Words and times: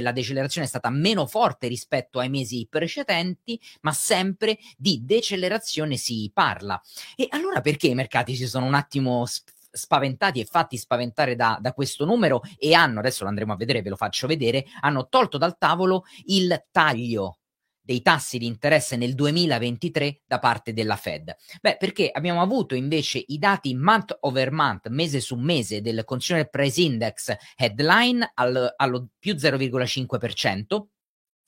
che 0.00 0.02
la 0.02 0.12
decelerazione 0.12 0.66
è 0.66 0.68
stata 0.68 0.90
meno 0.90 1.26
forte 1.26 1.68
rispetto 1.68 2.18
ai 2.18 2.30
mesi 2.30 2.66
precedenti, 2.68 3.60
ma 3.82 3.92
sempre 3.92 4.58
di 4.76 5.04
decelerazione 5.04 5.96
si 5.96 6.30
parla. 6.32 6.80
E 7.14 7.26
allora 7.30 7.60
perché 7.60 7.88
i 7.88 7.94
mercati 7.94 8.34
si 8.34 8.46
sono 8.46 8.66
un 8.66 8.74
attimo 8.74 9.26
spaventati 9.72 10.40
e 10.40 10.46
fatti 10.46 10.76
spaventare 10.76 11.36
da, 11.36 11.56
da, 11.60 11.72
questo 11.72 12.04
numero 12.04 12.42
e 12.58 12.74
hanno, 12.74 12.98
adesso 12.98 13.22
lo 13.22 13.28
andremo 13.28 13.52
a 13.52 13.56
vedere, 13.56 13.82
ve 13.82 13.90
lo 13.90 13.96
faccio 13.96 14.26
vedere, 14.26 14.64
hanno 14.80 15.08
tolto 15.08 15.38
dal 15.38 15.58
tavolo 15.58 16.04
il 16.26 16.66
taglio 16.72 17.39
dei 17.90 18.02
tassi 18.02 18.38
di 18.38 18.46
interesse 18.46 18.94
nel 18.96 19.16
2023 19.16 20.20
da 20.24 20.38
parte 20.38 20.72
della 20.72 20.94
Fed? 20.94 21.34
Beh, 21.60 21.76
perché 21.76 22.08
abbiamo 22.12 22.40
avuto 22.40 22.76
invece 22.76 23.24
i 23.26 23.36
dati 23.36 23.74
month 23.74 24.16
over 24.20 24.52
month, 24.52 24.86
mese 24.90 25.18
su 25.18 25.34
mese, 25.34 25.80
del 25.80 26.04
Consumer 26.04 26.48
Price 26.48 26.80
Index 26.80 27.34
headline 27.56 28.30
al, 28.34 28.74
allo 28.76 29.08
più 29.18 29.34
0,5%, 29.34 30.84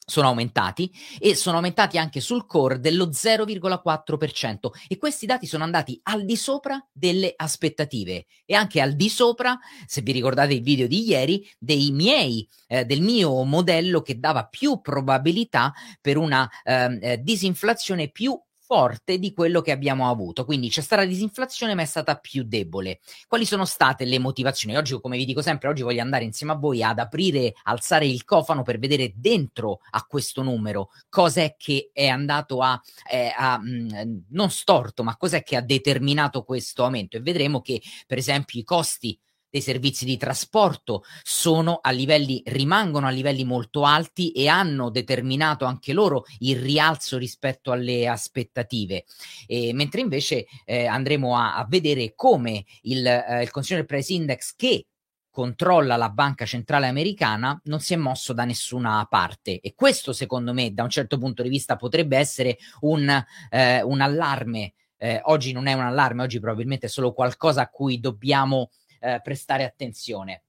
sono 0.05 0.29
aumentati 0.29 0.93
e 1.19 1.35
sono 1.35 1.57
aumentati 1.57 1.97
anche 1.97 2.21
sul 2.21 2.47
core 2.47 2.81
dello 2.81 3.09
0,4% 3.09 4.71
e 4.89 4.99
questi 4.99 5.27
dati 5.27 5.47
sono 5.47 5.65
andati 5.65 5.99
al 6.05 6.25
di 6.25 6.37
sopra 6.37 6.85
delle 6.93 7.33
aspettative 7.37 8.27
e 8.45 8.55
anche 8.55 8.81
al 8.81 8.95
di 8.95 9.09
sopra, 9.09 9.59
se 9.87 10.03
vi 10.03 10.13
ricordate 10.13 10.55
il 10.55 10.63
video 10.63 10.87
di 10.87 11.09
ieri, 11.09 11.49
dei 11.59 11.91
miei, 11.93 12.47
eh, 12.67 12.85
del 12.85 13.01
mio 13.01 13.43
modello 13.45 14.03
che 14.03 14.19
dava 14.19 14.47
più 14.47 14.81
probabilità 14.81 15.73
per 16.01 16.17
una 16.17 16.49
ehm, 16.65 16.99
eh, 17.01 17.23
disinflazione 17.23 18.09
più 18.09 18.39
forte 18.73 19.19
di 19.19 19.35
quello 19.35 19.61
che 19.61 19.71
abbiamo 19.71 20.09
avuto. 20.09 20.47
Quindi 20.47 20.71
c'è 20.71 20.81
stata 20.81 21.05
disinflazione, 21.05 21.75
ma 21.75 21.83
è 21.83 21.85
stata 21.85 22.17
più 22.17 22.43
debole. 22.43 23.01
Quali 23.29 23.45
sono 23.45 23.67
state 23.67 24.07
le 24.07 24.19
motivazioni? 24.19 24.79
Oggi, 24.79 24.99
come 24.99 25.19
vi 25.19 25.27
dico 25.27 25.43
sempre, 25.43 25.69
oggi 25.69 25.83
voglio 25.83 26.01
andare 26.01 26.25
insieme 26.25 26.55
a 26.55 26.57
voi 26.57 26.83
ad 26.83 26.99
aprire, 26.99 27.53
alzare 27.65 28.07
il 28.07 28.25
cofano 28.25 28.63
per 28.63 28.79
vedere 28.79 29.13
dentro 29.15 29.81
a 29.91 30.03
questo 30.07 30.41
numero 30.43 30.89
cos'è 31.11 31.57
che 31.59 31.91
è 31.93 32.07
andato 32.07 32.61
a, 32.61 32.81
eh, 33.11 33.35
a 33.37 33.59
mh, 33.59 34.05
mm, 34.05 34.19
non 34.31 34.49
storto, 34.49 35.03
ma 35.03 35.19
cos'è 35.19 35.43
che 35.43 35.57
ha 35.57 35.61
determinato 35.61 36.43
questo 36.43 36.83
aumento. 36.83 37.19
E 37.19 37.21
vedremo 37.21 37.61
che, 37.61 37.83
per 38.07 38.17
esempio, 38.17 38.59
i 38.59 38.65
costi 38.65 39.19
dei 39.53 39.61
servizi 39.61 40.07
di 40.07 40.17
trasporto 40.17 41.05
sono 41.23 41.79
a 41.83 41.91
livelli, 41.91 42.43
rimangono 42.47 43.07
a 43.07 43.11
livelli 43.11 43.45
molto 43.45 43.85
alti 43.85 44.33
e 44.33 44.49
hanno 44.49 44.89
determinato 44.89 45.67
anche 45.67 45.93
loro 45.93 46.25
il 46.39 46.59
rialzo 46.59 47.19
rispetto 47.19 47.71
alle 47.71 48.09
aspettative. 48.09 49.05
E, 49.47 49.75
mentre 49.75 50.01
invece 50.01 50.47
eh, 50.65 50.87
andremo 50.87 51.37
a, 51.37 51.57
a, 51.57 51.67
vedere 51.69 52.15
come 52.15 52.65
il, 52.83 53.07
eh, 53.07 53.43
il 53.43 53.51
Consumer 53.51 53.85
Price 53.85 54.11
Index 54.11 54.55
che 54.57 54.87
controlla 55.29 55.97
la 55.97 56.09
banca 56.09 56.47
centrale 56.47 56.87
americana 56.87 57.61
non 57.65 57.81
si 57.81 57.93
è 57.93 57.97
mosso 57.97 58.33
da 58.33 58.45
nessuna 58.45 59.07
parte 59.09 59.61
e 59.61 59.75
questo 59.75 60.15
secondo 60.15 60.55
me 60.55 60.73
da 60.73 60.83
un 60.83 60.91
certo 60.91 61.19
punto 61.19 61.43
di 61.43 61.49
vista 61.51 61.77
potrebbe 61.77 62.17
essere 62.17 62.57
un, 62.81 63.09
eh, 63.51 63.83
un 63.83 64.01
allarme 64.03 64.75
eh, 64.99 65.21
oggi 65.25 65.53
non 65.53 65.67
è 65.67 65.73
un 65.73 65.81
allarme 65.81 66.23
oggi 66.23 66.39
probabilmente 66.39 66.87
è 66.87 66.89
solo 66.89 67.13
qualcosa 67.13 67.63
a 67.63 67.69
cui 67.69 67.99
dobbiamo 67.99 68.71
eh, 69.03 69.21
prestare 69.23 69.65
attenzione. 69.65 70.45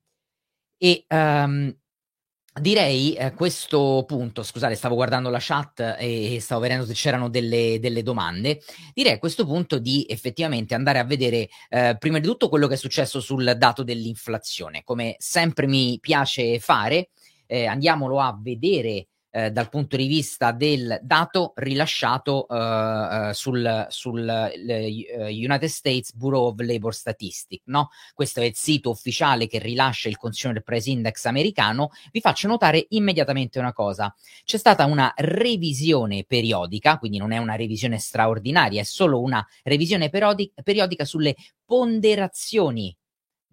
E 0.77 1.05
um, 1.09 1.75
direi 2.61 3.13
eh, 3.13 3.33
questo 3.33 4.03
punto, 4.05 4.43
scusate, 4.43 4.75
stavo 4.75 4.95
guardando 4.95 5.29
la 5.29 5.39
chat 5.41 5.95
e, 5.97 6.37
stavo 6.39 6.61
vedendo 6.61 6.85
se 6.85 6.93
c'erano 6.93 7.29
delle, 7.29 7.77
delle, 7.79 8.03
domande. 8.03 8.61
Direi 8.93 9.13
a 9.13 9.19
questo 9.19 9.45
punto 9.45 9.79
di 9.79 10.05
effettivamente 10.07 10.75
andare 10.75 10.99
a 10.99 11.03
vedere 11.03 11.49
eh, 11.69 11.95
prima 11.97 12.19
di 12.19 12.27
tutto 12.27 12.49
quello 12.49 12.67
che 12.67 12.75
è 12.75 12.77
successo 12.77 13.19
sul 13.19 13.55
dato 13.57 13.83
dell'inflazione. 13.83 14.83
Come 14.83 15.15
sempre 15.17 15.65
mi 15.67 15.97
piace 15.99 16.59
fare, 16.59 17.09
eh, 17.47 17.65
andiamolo 17.65 18.19
a 18.19 18.37
vedere 18.39 19.07
eh, 19.35 19.49
dal 19.49 19.67
punto 19.69 19.97
di 19.97 20.05
vista 20.05 20.51
del 20.51 20.99
dato 21.01 21.53
rilasciato 21.55 22.47
eh, 22.47 23.29
eh 23.29 23.33
sul, 23.33 23.87
sul 23.89 24.27
eh, 24.27 25.07
United 25.31 25.65
States 25.65 26.13
Bureau 26.13 26.45
of 26.45 26.59
Labor 26.59 26.93
Statistics. 26.93 27.63
No? 27.65 27.89
Questo 28.13 28.41
è 28.41 28.43
il 28.43 28.55
sito 28.55 28.91
ufficiale 28.91 29.47
che 29.47 29.57
rilascia 29.57 30.07
il 30.07 30.17
Consumer 30.17 30.61
Price 30.61 30.89
Index 30.89 31.25
americano. 31.25 31.89
Vi 32.11 32.21
faccio 32.21 32.47
notare 32.47 32.85
immediatamente 32.89 33.57
una 33.57 33.73
cosa. 33.73 34.13
C'è 34.43 34.57
stata 34.57 34.85
una 34.85 35.11
revisione 35.15 36.25
periodica, 36.25 36.99
quindi 36.99 37.17
non 37.17 37.31
è 37.31 37.39
una 37.39 37.55
revisione 37.55 37.97
straordinaria, 37.97 38.81
è 38.81 38.85
solo 38.85 39.19
una 39.19 39.43
revisione 39.63 40.09
periodica, 40.09 40.61
periodica 40.61 41.05
sulle 41.05 41.35
ponderazioni 41.65 42.95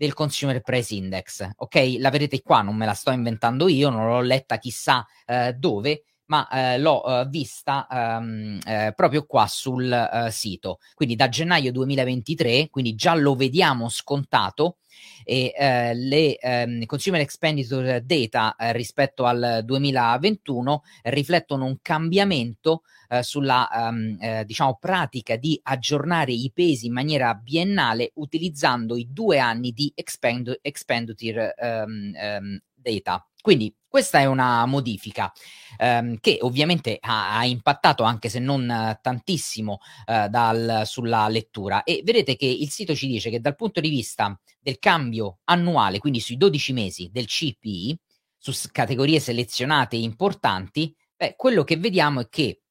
del 0.01 0.15
Consumer 0.15 0.63
Price 0.63 0.95
Index. 0.95 1.47
Ok, 1.57 1.97
la 1.99 2.09
vedete 2.09 2.41
qua, 2.41 2.63
non 2.63 2.75
me 2.75 2.87
la 2.87 2.95
sto 2.95 3.11
inventando 3.11 3.69
io, 3.69 3.91
non 3.91 4.07
l'ho 4.07 4.23
letta 4.23 4.57
chissà 4.57 5.07
eh, 5.27 5.53
dove, 5.53 6.05
ma 6.31 6.49
eh, 6.49 6.79
l'ho 6.79 7.05
eh, 7.05 7.27
vista 7.29 7.87
ehm, 7.91 8.61
eh, 8.65 8.93
proprio 8.95 9.27
qua 9.27 9.47
sul 9.49 9.93
eh, 9.93 10.31
sito. 10.31 10.79
Quindi 10.95 11.17
da 11.17 11.29
gennaio 11.29 11.73
2023, 11.73 12.69
quindi 12.71 12.95
già 12.95 13.15
lo 13.15 13.35
vediamo 13.35 13.89
scontato, 13.89 14.77
e 15.25 15.53
eh, 15.57 15.95
le 15.95 16.37
ehm, 16.37 16.85
consumer 16.85 17.21
expenditure 17.21 18.05
data 18.05 18.55
eh, 18.57 18.73
rispetto 18.73 19.25
al 19.25 19.63
2021 19.65 20.83
riflettono 21.05 21.65
un 21.65 21.79
cambiamento 21.81 22.83
eh, 23.09 23.23
sulla 23.23 23.69
um, 23.73 24.17
eh, 24.21 24.45
diciamo 24.45 24.77
pratica 24.79 25.37
di 25.37 25.59
aggiornare 25.63 26.33
i 26.33 26.51
pesi 26.55 26.87
in 26.87 26.93
maniera 26.93 27.35
biennale 27.35 28.13
utilizzando 28.17 28.97
i 28.97 29.09
due 29.11 29.39
anni 29.39 29.73
di 29.73 29.91
expend- 29.95 30.59
expenditure 30.63 31.55
um, 31.59 32.13
um, 32.15 32.61
data. 32.75 33.27
Quindi 33.41 33.75
questa 33.91 34.21
è 34.21 34.25
una 34.25 34.65
modifica 34.67 35.33
ehm, 35.77 36.19
che 36.21 36.39
ovviamente 36.43 36.97
ha, 37.01 37.37
ha, 37.37 37.45
impattato 37.45 38.05
anche 38.05 38.29
se 38.29 38.39
non 38.39 38.97
tantissimo 39.03 39.81
uh, 40.07 40.29
dal, 40.29 40.83
sulla 40.85 41.27
lettura. 41.27 41.83
E 41.83 42.03
vedete 42.05 42.37
che 42.37 42.47
il 42.47 42.71
sito 42.71 42.95
ci 42.95 43.09
dice 43.09 43.31
che 43.31 43.41
dal 43.41 43.57
punto 43.57 43.81
di 43.81 43.89
vista 43.89 44.39
del 44.61 44.79
cambio 44.79 45.41
annuale, 45.45 45.99
quindi 45.99 46.21
sui 46.21 46.37
12 46.37 46.73
mesi 46.73 47.11
del 47.13 47.27
CPI, 47.27 47.99
su 48.39 48.53
categorie 48.71 49.19
selezionate 49.19 49.97
importanti, 49.97 50.95
beh, 51.17 51.35
quello 51.37 51.65
che 51.65 51.77
vediamo 51.77 52.21
è 52.21 52.29
che 52.29 52.63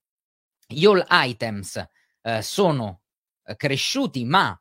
gli 0.65 0.85
all 0.85 1.05
items 1.09 1.85
uh, 2.21 2.39
sono 2.39 3.01
cresciuti, 3.57 4.23
ma 4.23 4.57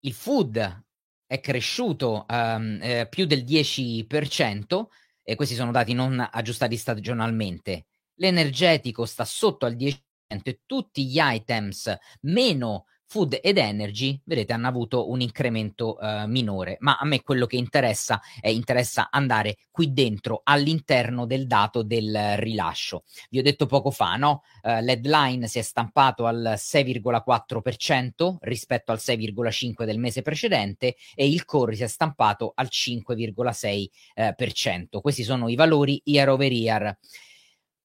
il 0.00 0.12
food 0.12 0.84
è 1.26 1.40
cresciuto 1.40 2.24
um, 2.28 2.78
eh, 2.80 3.06
più 3.08 3.26
del 3.26 3.44
10%, 3.44 4.84
e 5.28 5.34
questi 5.34 5.56
sono 5.56 5.72
dati 5.72 5.92
non 5.92 6.24
aggiustati 6.30 6.76
stagionalmente. 6.76 7.86
L'energetico 8.20 9.04
sta 9.04 9.24
sotto 9.24 9.66
al 9.66 9.74
10% 9.74 9.98
e 10.44 10.60
tutti 10.64 11.04
gli 11.04 11.18
items 11.18 11.92
meno 12.22 12.86
food 13.06 13.38
ed 13.40 13.58
energy, 13.58 14.20
vedete, 14.24 14.52
hanno 14.52 14.66
avuto 14.66 15.10
un 15.10 15.20
incremento 15.20 15.96
uh, 16.00 16.26
minore, 16.26 16.76
ma 16.80 16.96
a 16.96 17.06
me 17.06 17.22
quello 17.22 17.46
che 17.46 17.56
interessa 17.56 18.20
è 18.40 18.48
interessa 18.48 19.08
andare 19.10 19.58
qui 19.70 19.92
dentro 19.92 20.40
all'interno 20.44 21.24
del 21.24 21.46
dato 21.46 21.82
del 21.82 22.36
rilascio. 22.36 23.04
Vi 23.30 23.38
ho 23.38 23.42
detto 23.42 23.66
poco 23.66 23.90
fa, 23.90 24.16
no? 24.16 24.42
Uh, 24.62 24.80
l'headline 24.80 25.46
si 25.46 25.58
è 25.58 25.62
stampato 25.62 26.26
al 26.26 26.54
6,4% 26.56 28.36
rispetto 28.40 28.92
al 28.92 28.98
6,5% 29.00 29.84
del 29.84 29.98
mese 29.98 30.22
precedente 30.22 30.96
e 31.14 31.28
il 31.28 31.44
core 31.44 31.76
si 31.76 31.84
è 31.84 31.88
stampato 31.88 32.52
al 32.54 32.68
5,6%. 32.70 34.86
Uh, 34.90 35.00
Questi 35.00 35.22
sono 35.22 35.48
i 35.48 35.54
valori 35.54 36.00
year 36.04 36.28
over 36.28 36.52
year. 36.52 36.98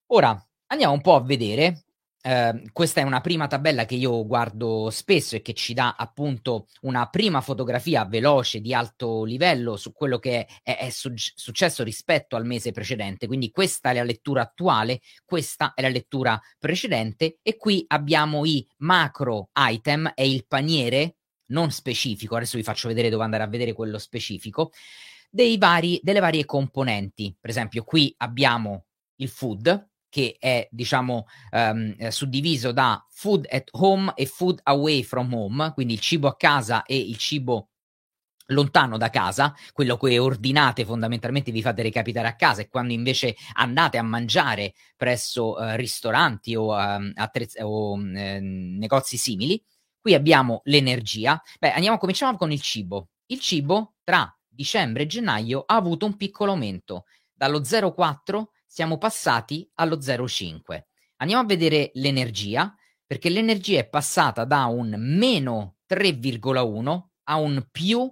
Ora 0.08 0.46
andiamo 0.68 0.94
un 0.94 1.02
po' 1.02 1.16
a 1.16 1.22
vedere 1.22 1.84
Uh, 2.24 2.70
questa 2.72 3.02
è 3.02 3.04
una 3.04 3.20
prima 3.20 3.48
tabella 3.48 3.86
che 3.86 3.96
io 3.96 4.28
guardo 4.28 4.92
spesso 4.92 5.36
e 5.36 5.42
che 5.42 5.54
ci 5.54 5.74
dà 5.74 5.96
appunto 5.98 6.68
una 6.82 7.08
prima 7.08 7.42
fotografia 7.42 8.06
veloce 8.06 8.62
di 8.62 8.76
alto 8.76 9.24
livello 9.24 9.76
su 9.76 9.92
quello 9.92 10.20
che 10.20 10.46
è, 10.62 10.78
è, 10.78 10.90
su- 10.92 11.14
successo 11.16 11.84
rispetto 11.84 12.36
al 12.36 12.46
mese 12.46 12.72
precedente. 12.72 13.26
Quindi 13.26 13.50
questa 13.50 13.90
è 13.90 13.94
la 13.96 14.04
lettura 14.04 14.44
attuale, 14.44 15.02
questa 15.26 15.74
è 15.74 15.82
la 15.82 15.90
lettura 15.90 16.40
precedente 16.60 17.40
e 17.42 17.58
qui 17.58 17.84
abbiamo 17.88 18.46
i 18.46 18.68
macro 18.78 19.50
item 19.58 20.12
e 20.14 20.30
il 20.30 20.46
paniere 20.48 21.16
non 21.48 21.72
specifico. 21.72 22.36
Adesso 22.36 22.58
vi 22.58 22.64
faccio 22.64 22.88
vedere 22.88 23.10
dove 23.10 23.24
andare 23.24 23.44
a 23.44 23.48
vedere 23.48 23.74
quello 23.74 23.98
specifico 23.98 24.72
vari, 25.58 26.00
delle 26.04 26.20
varie 26.20 26.46
componenti. 26.46 27.36
Per 27.40 27.50
esempio 27.50 27.84
qui 27.84 28.14
abbiamo 28.18 28.86
il 29.16 29.30
food 29.30 29.90
che 30.12 30.36
è 30.38 30.68
diciamo 30.70 31.26
um, 31.52 32.10
suddiviso 32.10 32.74
da 32.74 33.04
food 33.10 33.48
at 33.50 33.70
home 33.72 34.12
e 34.16 34.26
food 34.26 34.60
away 34.64 35.04
from 35.04 35.34
home, 35.34 35.72
quindi 35.74 35.94
il 35.94 36.02
cibo 36.02 36.28
a 36.28 36.36
casa 36.36 36.84
e 36.84 36.98
il 36.98 37.18
cibo 37.18 37.70
lontano 38.48 38.98
da 38.98 39.10
casa, 39.10 39.56
quello 39.72 39.96
che 39.96 40.20
ordinate 40.20 40.84
fondamentalmente 40.84 41.54
vi 41.54 41.62
fate 41.62 41.82
recapitare 41.82 42.28
a 42.28 42.36
casa 42.36 42.62
e 42.62 42.68
quando 42.68 42.92
invece 42.92 43.38
andate 43.54 43.98
a 43.98 44.04
mangiare 44.04 44.74
presso 44.98 45.54
uh, 45.54 45.76
ristoranti 45.76 46.56
o, 46.56 46.76
uh, 46.76 47.12
attrezz- 47.16 47.62
o 47.62 47.94
uh, 47.94 48.00
negozi 48.04 49.16
simili. 49.16 49.64
Qui 49.98 50.14
abbiamo 50.14 50.60
l'energia. 50.66 51.42
Beh, 51.58 51.72
andiamo, 51.72 51.98
cominciamo 51.98 52.36
con 52.36 52.52
il 52.52 52.60
cibo. 52.60 53.12
Il 53.28 53.40
cibo 53.40 53.94
tra 54.04 54.30
dicembre 54.46 55.04
e 55.04 55.06
gennaio 55.06 55.64
ha 55.66 55.76
avuto 55.76 56.06
un 56.06 56.18
piccolo 56.18 56.52
aumento 56.52 57.06
dallo 57.32 57.62
0,4 57.62 58.44
siamo 58.72 58.98
passati 58.98 59.70
allo 59.76 59.98
0,5. 59.98 60.86
Andiamo 61.18 61.44
a 61.44 61.46
vedere 61.46 61.92
l'energia, 61.96 62.74
perché 63.06 63.28
l'energia 63.28 63.80
è 63.80 63.90
passata 63.90 64.46
da 64.46 64.64
un 64.64 64.96
meno 64.98 65.80
3,1 65.90 67.02
a 67.24 67.36
un 67.36 67.68
più 67.70 68.10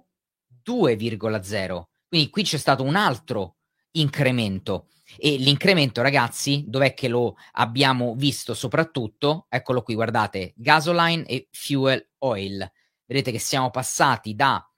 2,0. 0.62 1.82
Quindi 2.06 2.28
qui 2.28 2.42
c'è 2.42 2.58
stato 2.58 2.82
un 2.82 2.94
altro 2.94 3.56
incremento. 3.92 4.88
E 5.16 5.36
l'incremento, 5.38 6.02
ragazzi, 6.02 6.64
dov'è 6.68 6.92
che 6.92 7.08
lo 7.08 7.36
abbiamo 7.52 8.14
visto 8.14 8.52
soprattutto? 8.52 9.46
Eccolo 9.48 9.80
qui, 9.80 9.94
guardate, 9.94 10.52
gasoline 10.56 11.24
e 11.24 11.48
fuel 11.52 12.06
oil. 12.18 12.70
Vedete 13.06 13.32
che 13.32 13.38
siamo 13.38 13.70
passati 13.70 14.34
da 14.34 14.69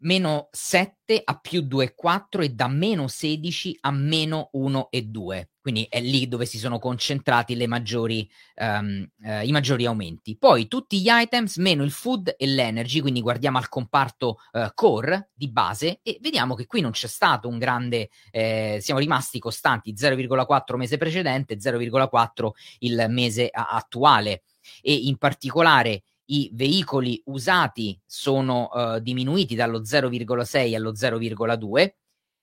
meno 0.00 0.48
7 0.52 1.20
a 1.24 1.38
più 1.38 1.62
2,4 1.62 2.42
e 2.42 2.48
da 2.50 2.68
meno 2.68 3.08
16 3.08 3.78
a 3.80 3.90
meno 3.90 4.50
1,2. 4.54 5.44
Quindi 5.60 5.86
è 5.90 6.00
lì 6.00 6.28
dove 6.28 6.46
si 6.46 6.58
sono 6.58 6.78
concentrati 6.78 7.54
maggiori, 7.66 8.28
um, 8.56 9.06
uh, 9.18 9.44
i 9.44 9.50
maggiori 9.50 9.84
aumenti. 9.84 10.36
Poi 10.38 10.66
tutti 10.66 11.00
gli 11.00 11.08
items 11.08 11.56
meno 11.56 11.82
il 11.82 11.90
food 11.90 12.34
e 12.38 12.46
l'energy, 12.46 13.00
quindi 13.00 13.20
guardiamo 13.20 13.58
al 13.58 13.68
comparto 13.68 14.38
uh, 14.52 14.68
core 14.72 15.30
di 15.34 15.50
base 15.50 16.00
e 16.02 16.18
vediamo 16.22 16.54
che 16.54 16.66
qui 16.66 16.80
non 16.80 16.92
c'è 16.92 17.06
stato 17.06 17.48
un 17.48 17.58
grande, 17.58 18.08
eh, 18.30 18.78
siamo 18.80 19.00
rimasti 19.00 19.38
costanti 19.38 19.92
0,4 19.92 20.76
mese 20.76 20.96
precedente, 20.96 21.58
0,4 21.58 22.50
il 22.78 23.06
mese 23.10 23.48
a- 23.52 23.68
attuale 23.72 24.44
e 24.80 24.94
in 24.94 25.18
particolare 25.18 26.02
i 26.30 26.50
veicoli 26.52 27.20
usati 27.26 27.98
sono 28.04 28.68
uh, 28.72 28.98
diminuiti 28.98 29.54
dallo 29.54 29.80
0,6 29.80 30.74
allo 30.74 30.92
0,2, 30.92 31.92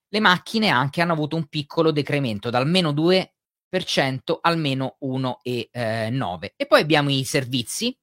le 0.08 0.20
macchine 0.20 0.70
anche 0.70 1.02
hanno 1.02 1.14
avuto 1.14 1.36
un 1.36 1.48
piccolo 1.48 1.92
decremento 1.92 2.50
dal 2.50 2.68
meno 2.68 2.92
2% 2.92 3.28
al 4.42 4.58
meno 4.58 4.98
1,9%. 5.02 6.44
Eh, 6.44 6.54
e 6.56 6.66
poi 6.66 6.82
abbiamo 6.82 7.10
i 7.10 7.24
servizi, 7.24 7.98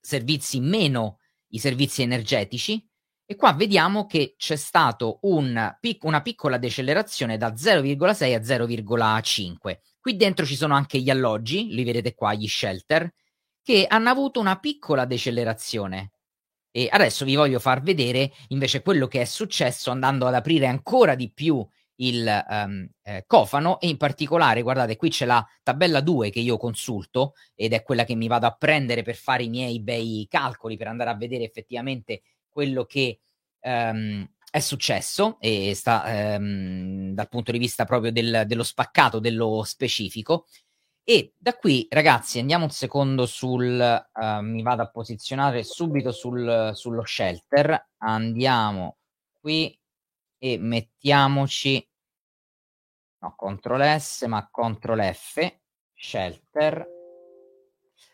servizi 0.00 0.60
meno 0.60 1.18
i 1.48 1.58
servizi 1.58 2.02
energetici, 2.02 2.84
e 3.28 3.34
qua 3.34 3.52
vediamo 3.54 4.06
che 4.06 4.34
c'è 4.36 4.56
stato 4.56 5.18
un 5.22 5.76
una 6.02 6.22
piccola 6.22 6.58
decelerazione 6.58 7.36
da 7.36 7.52
0,6 7.52 8.34
a 8.34 8.38
0,5. 8.38 9.78
Qui 10.00 10.16
dentro 10.16 10.46
ci 10.46 10.54
sono 10.54 10.74
anche 10.74 11.00
gli 11.00 11.10
alloggi, 11.10 11.68
li 11.74 11.82
vedete 11.82 12.14
qua, 12.14 12.34
gli 12.34 12.46
shelter, 12.46 13.12
che 13.66 13.84
hanno 13.88 14.10
avuto 14.10 14.38
una 14.38 14.60
piccola 14.60 15.06
decelerazione. 15.06 16.12
E 16.70 16.86
adesso 16.88 17.24
vi 17.24 17.34
voglio 17.34 17.58
far 17.58 17.82
vedere 17.82 18.30
invece 18.50 18.80
quello 18.80 19.08
che 19.08 19.22
è 19.22 19.24
successo 19.24 19.90
andando 19.90 20.24
ad 20.28 20.34
aprire 20.34 20.68
ancora 20.68 21.16
di 21.16 21.32
più 21.32 21.66
il 21.96 22.44
um, 22.48 22.88
eh, 23.02 23.24
cofano 23.26 23.80
e 23.80 23.88
in 23.88 23.96
particolare 23.96 24.62
guardate 24.62 24.94
qui 24.94 25.08
c'è 25.08 25.24
la 25.24 25.44
tabella 25.64 26.00
2 26.00 26.30
che 26.30 26.38
io 26.38 26.58
consulto 26.58 27.32
ed 27.56 27.72
è 27.72 27.82
quella 27.82 28.04
che 28.04 28.14
mi 28.14 28.28
vado 28.28 28.46
a 28.46 28.54
prendere 28.54 29.02
per 29.02 29.16
fare 29.16 29.42
i 29.42 29.48
miei 29.48 29.80
bei 29.80 30.24
calcoli 30.30 30.76
per 30.76 30.86
andare 30.86 31.10
a 31.10 31.16
vedere 31.16 31.42
effettivamente 31.42 32.22
quello 32.48 32.84
che 32.84 33.18
um, 33.62 34.24
è 34.48 34.60
successo 34.60 35.38
e 35.40 35.74
sta 35.74 36.36
um, 36.38 37.14
dal 37.14 37.28
punto 37.28 37.50
di 37.50 37.58
vista 37.58 37.84
proprio 37.84 38.12
del, 38.12 38.44
dello 38.46 38.62
spaccato 38.62 39.18
dello 39.18 39.64
specifico 39.64 40.46
e 41.08 41.34
da 41.38 41.54
qui, 41.54 41.86
ragazzi, 41.88 42.40
andiamo 42.40 42.64
un 42.64 42.70
secondo 42.70 43.26
sul... 43.26 44.08
Uh, 44.12 44.40
mi 44.40 44.62
vado 44.62 44.82
a 44.82 44.88
posizionare 44.88 45.62
subito 45.62 46.10
sul, 46.10 46.72
sullo 46.74 47.04
shelter. 47.04 47.90
Andiamo 47.98 48.96
qui 49.40 49.78
e 50.36 50.58
mettiamoci... 50.58 51.88
No, 53.20 53.36
CTRL 53.36 53.96
S, 53.96 54.22
ma 54.22 54.50
CTRL 54.50 55.12
F, 55.12 55.58
shelter. 55.94 56.84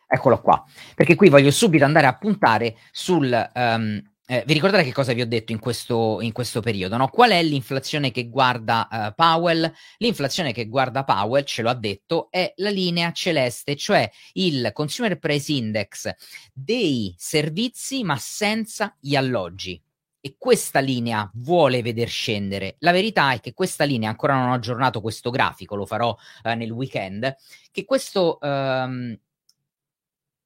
Eccolo 0.06 0.42
qua. 0.42 0.62
Perché 0.94 1.14
qui 1.14 1.30
voglio 1.30 1.50
subito 1.50 1.86
andare 1.86 2.06
a 2.06 2.18
puntare 2.18 2.76
sul... 2.90 3.50
Um, 3.54 4.11
eh, 4.32 4.44
vi 4.46 4.54
ricordate 4.54 4.82
che 4.82 4.94
cosa 4.94 5.12
vi 5.12 5.20
ho 5.20 5.26
detto 5.26 5.52
in 5.52 5.58
questo, 5.58 6.22
in 6.22 6.32
questo 6.32 6.60
periodo? 6.60 6.96
No? 6.96 7.08
Qual 7.08 7.32
è 7.32 7.42
l'inflazione 7.42 8.10
che 8.10 8.30
guarda 8.30 8.88
uh, 8.90 9.14
Powell? 9.14 9.70
L'inflazione 9.98 10.54
che 10.54 10.68
guarda 10.68 11.04
Powell, 11.04 11.44
ce 11.44 11.60
lo 11.60 11.74
detto, 11.74 12.30
è 12.30 12.50
la 12.56 12.70
linea 12.70 13.12
celeste, 13.12 13.76
cioè 13.76 14.10
il 14.32 14.70
Consumer 14.72 15.18
Price 15.18 15.52
Index 15.52 16.14
dei 16.50 17.14
servizi 17.18 18.04
ma 18.04 18.16
senza 18.16 18.96
gli 18.98 19.16
alloggi. 19.16 19.78
E 20.18 20.36
questa 20.38 20.78
linea 20.78 21.30
vuole 21.34 21.82
veder 21.82 22.08
scendere. 22.08 22.76
La 22.78 22.92
verità 22.92 23.34
è 23.34 23.40
che 23.40 23.52
questa 23.52 23.84
linea, 23.84 24.08
ancora 24.08 24.32
non 24.32 24.48
ho 24.48 24.54
aggiornato 24.54 25.02
questo 25.02 25.28
grafico, 25.28 25.74
lo 25.74 25.84
farò 25.84 26.16
uh, 26.44 26.54
nel 26.54 26.70
weekend, 26.70 27.36
che 27.70 27.84
questo, 27.84 28.38
um, 28.40 29.14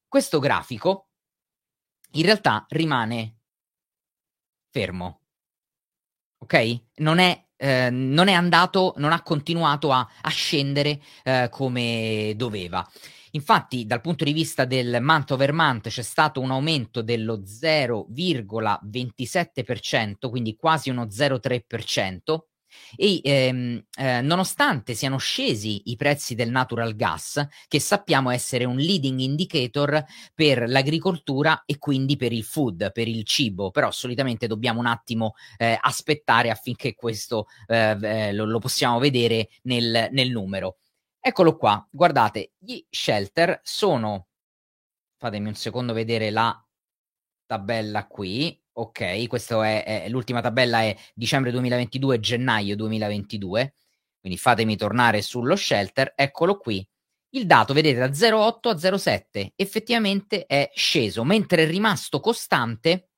questo 0.09 0.41
grafico 0.41 1.07
in 2.11 2.25
realtà 2.25 2.67
rimane 2.71 3.37
fermo. 4.77 5.21
Ok? 6.39 6.81
Non 6.97 7.19
è, 7.19 7.47
eh, 7.57 7.89
non 7.89 8.29
è 8.29 8.35
andato, 8.35 8.93
non 8.99 9.13
ha 9.13 9.23
continuato 9.23 9.91
a, 9.91 10.07
a 10.21 10.29
scendere 10.29 11.01
eh, 11.25 11.49
come 11.51 12.35
doveva. 12.37 12.87
Infatti, 13.31 13.87
dal 13.87 14.03
punto 14.03 14.25
di 14.25 14.35
vista 14.35 14.67
del 14.67 14.99
month 15.01 15.31
over 15.31 15.53
month 15.53 15.89
c'è 15.89 16.03
stato 16.03 16.41
un 16.41 16.51
aumento 16.51 17.01
dello 17.01 17.43
0,27%, 17.43 20.29
quindi 20.29 20.57
quasi 20.57 20.91
uno 20.91 21.07
0,3%, 21.07 22.49
e 22.97 23.21
ehm, 23.23 23.85
eh, 23.99 24.21
nonostante 24.21 24.95
siano 24.95 25.19
scesi 25.19 25.83
i 25.87 25.97
prezzi 25.97 26.35
del 26.35 26.51
natural 26.51 26.95
gas, 26.95 27.47
che 27.69 27.81
sappiamo 27.81 28.31
essere 28.31 28.65
un 28.65 28.77
leading 28.77 29.21
indicator 29.21 30.05
per 30.35 30.69
l'agricoltura 30.69 31.63
e 31.67 31.79
quindi 31.79 32.17
per 32.17 32.33
il 32.33 32.45
food, 32.45 32.93
per 32.93 33.09
il 33.09 33.25
cibo, 33.25 33.71
però 33.71 33.91
solitamente 33.91 34.47
dobbiamo 34.47 34.81
un 34.81 34.87
attimo 34.87 35.35
eh, 35.57 35.79
aspettare 35.81 36.51
affinché 36.51 36.95
questo 36.95 37.47
eh, 37.67 37.97
eh 38.01 38.33
lo, 38.33 38.45
lo, 38.45 38.59
possiamo 38.59 38.99
vedere 38.99 39.49
nel, 39.63 40.09
nel 40.11 40.31
numero. 40.31 40.79
Eccolo 41.21 41.57
qua, 41.57 41.87
guardate, 41.91 42.53
gli 42.59 42.85
shelter 42.89 43.61
sono, 43.63 44.29
fatemi 45.19 45.49
un 45.49 45.55
secondo 45.55 45.93
vedere 45.93 46.31
la 46.31 46.65
tabella 47.47 48.07
qui, 48.07 48.61
Ok, 48.79 49.27
questa 49.27 49.67
è, 49.67 50.03
è, 50.05 50.09
l'ultima 50.11 50.43
tabella 50.43 50.83
è 50.83 50.95
dicembre 51.15 51.51
2022, 51.51 52.21
gennaio 52.21 52.77
2022, 52.77 53.73
quindi 54.21 54.39
fatemi 54.39 54.77
tornare 54.77 55.23
sullo 55.23 55.57
shelter, 55.57 56.13
eccolo 56.15 56.59
qui. 56.59 56.87
Il 57.31 57.47
dato, 57.47 57.73
vedete, 57.73 57.99
da 57.99 58.09
0,8 58.09 58.69
a 58.69 58.75
0,7 58.75 59.49
effettivamente 59.57 60.45
è 60.45 60.71
sceso, 60.75 61.25
mentre 61.25 61.63
è 61.63 61.67
rimasto 61.67 62.21
costante 62.21 63.09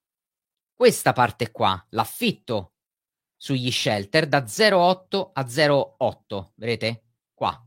questa 0.74 1.12
parte 1.12 1.50
qua, 1.50 1.84
l'affitto 1.90 2.74
sugli 3.36 3.72
shelter 3.72 4.28
da 4.28 4.44
0,8 4.44 5.30
a 5.32 5.42
0,8, 5.42 6.52
vedete? 6.54 7.02
Qua. 7.34 7.60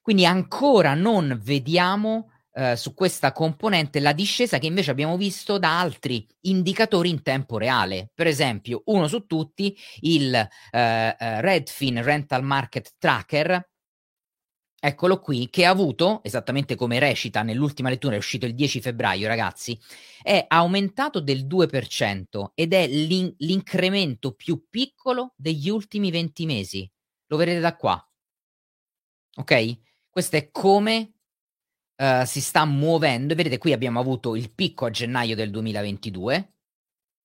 Quindi 0.00 0.26
ancora 0.26 0.94
non 0.94 1.38
vediamo 1.40 2.31
eh, 2.54 2.76
su 2.76 2.94
questa 2.94 3.32
componente 3.32 4.00
la 4.00 4.12
discesa 4.12 4.58
che 4.58 4.66
invece 4.66 4.90
abbiamo 4.90 5.16
visto 5.16 5.58
da 5.58 5.80
altri 5.80 6.26
indicatori 6.42 7.08
in 7.08 7.22
tempo 7.22 7.58
reale. 7.58 8.10
Per 8.14 8.26
esempio, 8.26 8.82
uno 8.86 9.08
su 9.08 9.26
tutti, 9.26 9.76
il 10.00 10.34
eh, 10.34 10.48
eh, 10.70 11.40
Redfin 11.40 12.02
Rental 12.02 12.42
Market 12.42 12.94
Tracker, 12.98 13.70
Eccolo 14.84 15.20
qui, 15.20 15.48
che 15.48 15.64
ha 15.64 15.70
avuto, 15.70 16.24
esattamente 16.24 16.74
come 16.74 16.98
recita 16.98 17.44
nell'ultima 17.44 17.88
lettura, 17.88 18.16
è 18.16 18.18
uscito 18.18 18.46
il 18.46 18.54
10 18.56 18.80
febbraio, 18.80 19.28
ragazzi, 19.28 19.78
è 20.20 20.44
aumentato 20.48 21.20
del 21.20 21.46
2% 21.46 22.50
ed 22.52 22.72
è 22.72 22.88
l'in- 22.88 23.32
l'incremento 23.38 24.32
più 24.32 24.64
piccolo 24.68 25.34
degli 25.36 25.68
ultimi 25.68 26.10
20 26.10 26.46
mesi. 26.46 26.90
Lo 27.26 27.36
vedete 27.36 27.60
da 27.60 27.76
qua. 27.76 28.12
Ok? 29.36 29.78
Questo 30.10 30.34
è 30.34 30.50
come 30.50 31.11
uh, 32.02 32.24
si 32.24 32.40
sta 32.40 32.64
muovendo. 32.64 33.34
Vedete, 33.34 33.58
qui 33.58 33.72
abbiamo 33.72 34.00
avuto 34.00 34.34
il 34.34 34.52
picco 34.52 34.86
a 34.86 34.90
gennaio 34.90 35.36
del 35.36 35.50
2022 35.50 36.52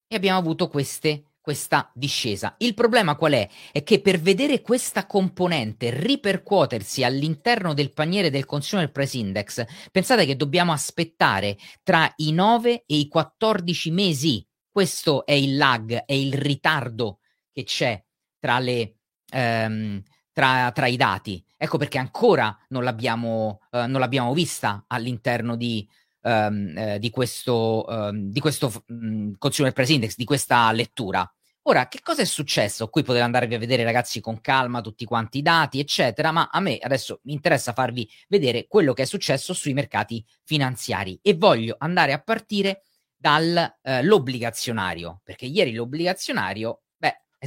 e 0.07 0.15
abbiamo 0.15 0.37
avuto 0.37 0.67
queste, 0.67 1.31
questa 1.41 1.89
discesa. 1.93 2.55
Il 2.59 2.75
problema 2.75 3.15
qual 3.15 3.33
è? 3.33 3.49
È 3.71 3.83
che 3.83 3.99
per 4.01 4.19
vedere 4.19 4.61
questa 4.61 5.07
componente 5.07 5.89
ripercuotersi 5.89 7.03
all'interno 7.03 7.73
del 7.73 7.91
paniere 7.91 8.29
del 8.29 8.45
Consumer 8.45 8.91
Price 8.91 9.17
Index, 9.17 9.65
pensate 9.91 10.25
che 10.25 10.35
dobbiamo 10.35 10.71
aspettare 10.71 11.57
tra 11.83 12.11
i 12.17 12.31
9 12.31 12.83
e 12.85 12.97
i 12.97 13.07
14 13.07 13.91
mesi. 13.91 14.45
Questo 14.69 15.25
è 15.25 15.33
il 15.33 15.57
lag, 15.57 16.03
è 16.05 16.13
il 16.13 16.33
ritardo 16.33 17.19
che 17.51 17.63
c'è 17.63 18.01
tra 18.39 18.59
le... 18.59 18.93
Um, 19.33 20.01
tra, 20.31 20.71
tra, 20.71 20.85
i 20.85 20.95
dati. 20.95 21.43
Ecco 21.57 21.77
perché 21.77 21.97
ancora 21.97 22.55
non 22.69 22.83
l'abbiamo, 22.83 23.61
uh, 23.71 23.87
non 23.87 23.99
l'abbiamo 23.99 24.33
vista 24.33 24.85
all'interno 24.87 25.55
di, 25.55 25.87
um, 26.21 26.77
eh, 26.77 26.99
di 26.99 27.09
questo, 27.09 27.83
um, 27.87 28.29
di 28.29 28.39
questo 28.39 28.71
um, 28.87 29.35
Consumer 29.37 29.73
Price 29.73 29.93
Index, 29.93 30.15
di 30.15 30.23
questa 30.23 30.71
lettura. 30.71 31.29
Ora, 31.63 31.89
che 31.89 31.99
cosa 32.01 32.21
è 32.21 32.25
successo? 32.25 32.87
Qui 32.87 33.03
potete 33.03 33.23
andarvi 33.25 33.55
a 33.55 33.59
vedere, 33.59 33.83
ragazzi, 33.83 34.21
con 34.21 34.39
calma 34.39 34.79
tutti 34.79 35.03
quanti 35.03 35.39
i 35.39 35.41
dati, 35.41 35.79
eccetera, 35.79 36.31
ma 36.31 36.47
a 36.49 36.61
me 36.61 36.77
adesso 36.77 37.19
mi 37.23 37.33
interessa 37.33 37.73
farvi 37.73 38.09
vedere 38.29 38.67
quello 38.67 38.93
che 38.93 39.01
è 39.01 39.05
successo 39.05 39.53
sui 39.53 39.73
mercati 39.73 40.23
finanziari 40.45 41.19
e 41.21 41.33
voglio 41.33 41.75
andare 41.77 42.13
a 42.13 42.21
partire 42.21 42.83
dall'obbligazionario, 43.17 45.11
eh, 45.11 45.19
perché 45.23 45.45
ieri 45.45 45.73
l'obbligazionario, 45.73 46.83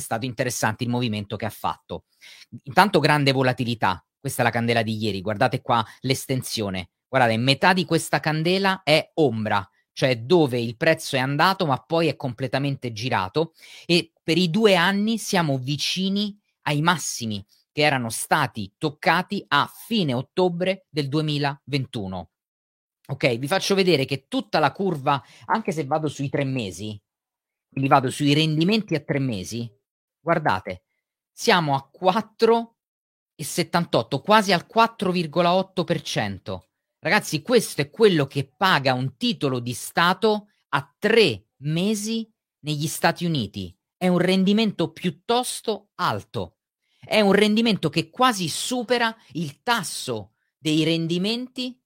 stato 0.01 0.27
interessante 0.27 0.85
il 0.85 0.91
movimento 0.91 1.37
che 1.37 1.47
ha 1.47 1.51
fatto. 1.51 2.05
Intanto 2.65 2.99
grande 2.99 3.33
volatilità, 3.33 4.05
questa 4.19 4.43
è 4.43 4.45
la 4.45 4.51
candela 4.51 4.83
di 4.83 4.97
ieri, 4.97 5.21
guardate 5.21 5.61
qua 5.63 5.85
l'estensione, 6.01 6.91
guardate, 7.09 7.37
metà 7.37 7.73
di 7.73 7.85
questa 7.85 8.21
candela 8.21 8.83
è 8.83 9.11
ombra, 9.15 9.67
cioè 9.93 10.19
dove 10.19 10.61
il 10.61 10.77
prezzo 10.77 11.17
è 11.17 11.19
andato 11.19 11.67
ma 11.67 11.79
poi 11.79 12.09
è 12.09 12.17
completamente 12.17 12.93
girato 12.93 13.53
e 13.87 14.13
per 14.23 14.39
i 14.39 14.51
due 14.51 14.75
anni 14.75 15.19
siamo 15.19 15.59
vicini 15.59 16.39
ai 16.63 16.83
massimi 16.83 17.45
che 17.73 17.83
erano 17.83 18.11
stati 18.11 18.75
toccati 18.77 19.45
a 19.49 19.71
fine 19.87 20.15
ottobre 20.15 20.87
del 20.89 21.09
2021. 21.09 22.31
Ok, 23.09 23.39
vi 23.39 23.47
faccio 23.49 23.75
vedere 23.75 24.05
che 24.05 24.27
tutta 24.29 24.59
la 24.59 24.71
curva, 24.71 25.23
anche 25.47 25.73
se 25.73 25.85
vado 25.85 26.09
sui 26.09 26.29
tre 26.29 26.45
mesi, 26.45 27.01
quindi 27.69 27.89
vado 27.89 28.11
sui 28.11 28.35
rendimenti 28.35 28.95
a 28.95 29.01
tre 29.01 29.19
mesi, 29.19 29.69
guardate, 30.21 30.83
siamo 31.33 31.75
a 31.75 31.91
4,78, 31.93 34.21
quasi 34.21 34.53
al 34.53 34.67
4,8%. 34.73 36.61
Ragazzi, 36.99 37.43
questo 37.43 37.81
è 37.81 37.91
quello 37.91 38.27
che 38.27 38.53
paga 38.55 38.93
un 38.93 39.17
titolo 39.17 39.59
di 39.59 39.73
Stato 39.73 40.51
a 40.71 40.95
tre 40.99 41.47
mesi 41.59 42.29
negli 42.61 42.87
Stati 42.87 43.25
Uniti. 43.25 43.77
È 43.97 44.07
un 44.07 44.19
rendimento 44.19 44.93
piuttosto 44.93 45.89
alto. 45.95 46.59
È 47.03 47.21
un 47.21 47.33
rendimento 47.33 47.89
che 47.89 48.11
quasi 48.11 48.49
supera 48.49 49.17
il 49.33 49.63
tasso 49.63 50.35
dei 50.59 50.85
rendimenti 50.85 51.81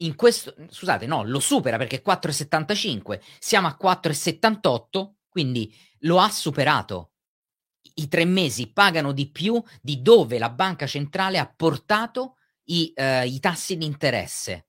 in 0.00 0.14
questo 0.14 0.54
scusate, 0.68 1.06
no, 1.06 1.24
lo 1.24 1.40
supera 1.40 1.76
perché 1.76 2.02
è 2.02 2.04
4,75. 2.06 3.20
Siamo 3.38 3.66
a 3.66 3.76
4,78, 3.80 5.10
quindi 5.28 5.74
lo 6.00 6.20
ha 6.20 6.30
superato. 6.30 7.12
I 7.94 8.08
tre 8.08 8.24
mesi 8.24 8.72
pagano 8.72 9.12
di 9.12 9.30
più 9.30 9.62
di 9.80 10.02
dove 10.02 10.38
la 10.38 10.50
banca 10.50 10.86
centrale 10.86 11.38
ha 11.38 11.52
portato 11.54 12.36
i, 12.64 12.92
eh, 12.94 13.26
i 13.26 13.40
tassi 13.40 13.76
di 13.76 13.84
interesse. 13.84 14.66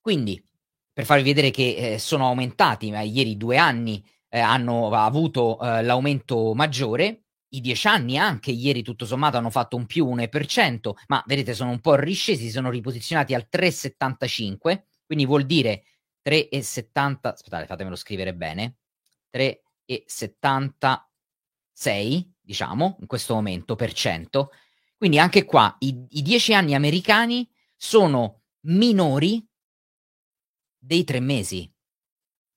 Quindi, 0.00 0.44
per 0.92 1.04
farvi 1.04 1.22
vedere 1.22 1.50
che 1.50 1.94
eh, 1.94 1.98
sono 1.98 2.26
aumentati, 2.26 2.90
ma 2.90 3.00
ieri 3.00 3.36
due 3.36 3.56
anni 3.56 4.04
eh, 4.28 4.40
hanno 4.40 4.90
avuto 4.90 5.58
eh, 5.60 5.82
l'aumento 5.82 6.54
maggiore, 6.54 7.22
i 7.52 7.60
dieci 7.60 7.86
anni 7.86 8.18
anche 8.18 8.50
ieri 8.50 8.82
tutto 8.82 9.04
sommato 9.04 9.36
hanno 9.36 9.50
fatto 9.50 9.76
un 9.76 9.86
più 9.86 10.06
1%, 10.06 10.92
ma 11.08 11.22
vedete 11.26 11.54
sono 11.54 11.70
un 11.70 11.80
po' 11.80 11.94
riscesi, 11.96 12.44
si 12.44 12.50
sono 12.50 12.70
riposizionati 12.70 13.34
al 13.34 13.46
3,75, 13.50 14.82
quindi 15.04 15.26
vuol 15.26 15.44
dire 15.44 15.84
3,70, 16.24 17.18
aspettate 17.22 17.66
fatemelo 17.66 17.96
scrivere 17.96 18.34
bene, 18.34 18.76
3,76 21.76 22.30
diciamo 22.42 22.96
in 23.00 23.06
questo 23.06 23.34
momento 23.34 23.76
per 23.76 23.92
cento, 23.92 24.50
quindi 24.96 25.18
anche 25.18 25.44
qua 25.44 25.74
i, 25.80 26.06
i 26.10 26.22
dieci 26.22 26.54
anni 26.54 26.74
americani 26.74 27.48
sono 27.76 28.42
minori 28.66 29.44
dei 30.78 31.04
tre 31.04 31.20
mesi, 31.20 31.72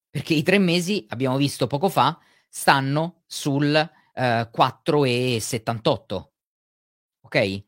perché 0.10 0.34
i 0.34 0.44
tre 0.44 0.60
mesi, 0.60 1.06
abbiamo 1.10 1.38
visto 1.38 1.68
poco 1.68 1.90
fa, 1.90 2.20
stanno 2.50 3.24
sul 3.26 3.76
eh, 3.76 4.50
4,78. 4.52 6.30
Ok? 7.22 7.64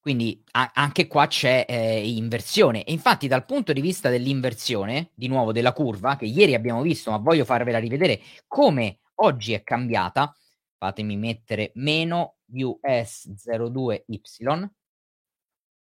Quindi 0.00 0.42
a- 0.52 0.70
anche 0.74 1.06
qua 1.06 1.26
c'è 1.26 1.66
eh, 1.68 2.08
inversione. 2.08 2.84
E 2.84 2.92
infatti, 2.92 3.28
dal 3.28 3.44
punto 3.44 3.72
di 3.72 3.80
vista 3.80 4.08
dell'inversione, 4.08 5.10
di 5.14 5.28
nuovo 5.28 5.52
della 5.52 5.72
curva, 5.72 6.16
che 6.16 6.24
ieri 6.24 6.54
abbiamo 6.54 6.80
visto, 6.82 7.10
ma 7.10 7.18
voglio 7.18 7.44
farvela 7.44 7.78
rivedere 7.78 8.20
come 8.46 9.00
oggi 9.16 9.52
è 9.52 9.62
cambiata, 9.62 10.34
fatemi 10.80 11.18
mettere 11.18 11.72
meno 11.74 12.38
US02Y. 12.50 14.68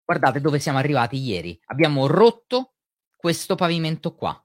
Guardate 0.05 0.41
dove 0.41 0.61
siamo 0.61 0.79
arrivati 0.79 1.17
ieri. 1.17 1.61
Abbiamo 1.65 2.07
rotto 2.07 2.75
questo 3.17 3.57
pavimento 3.57 4.15
qua 4.15 4.41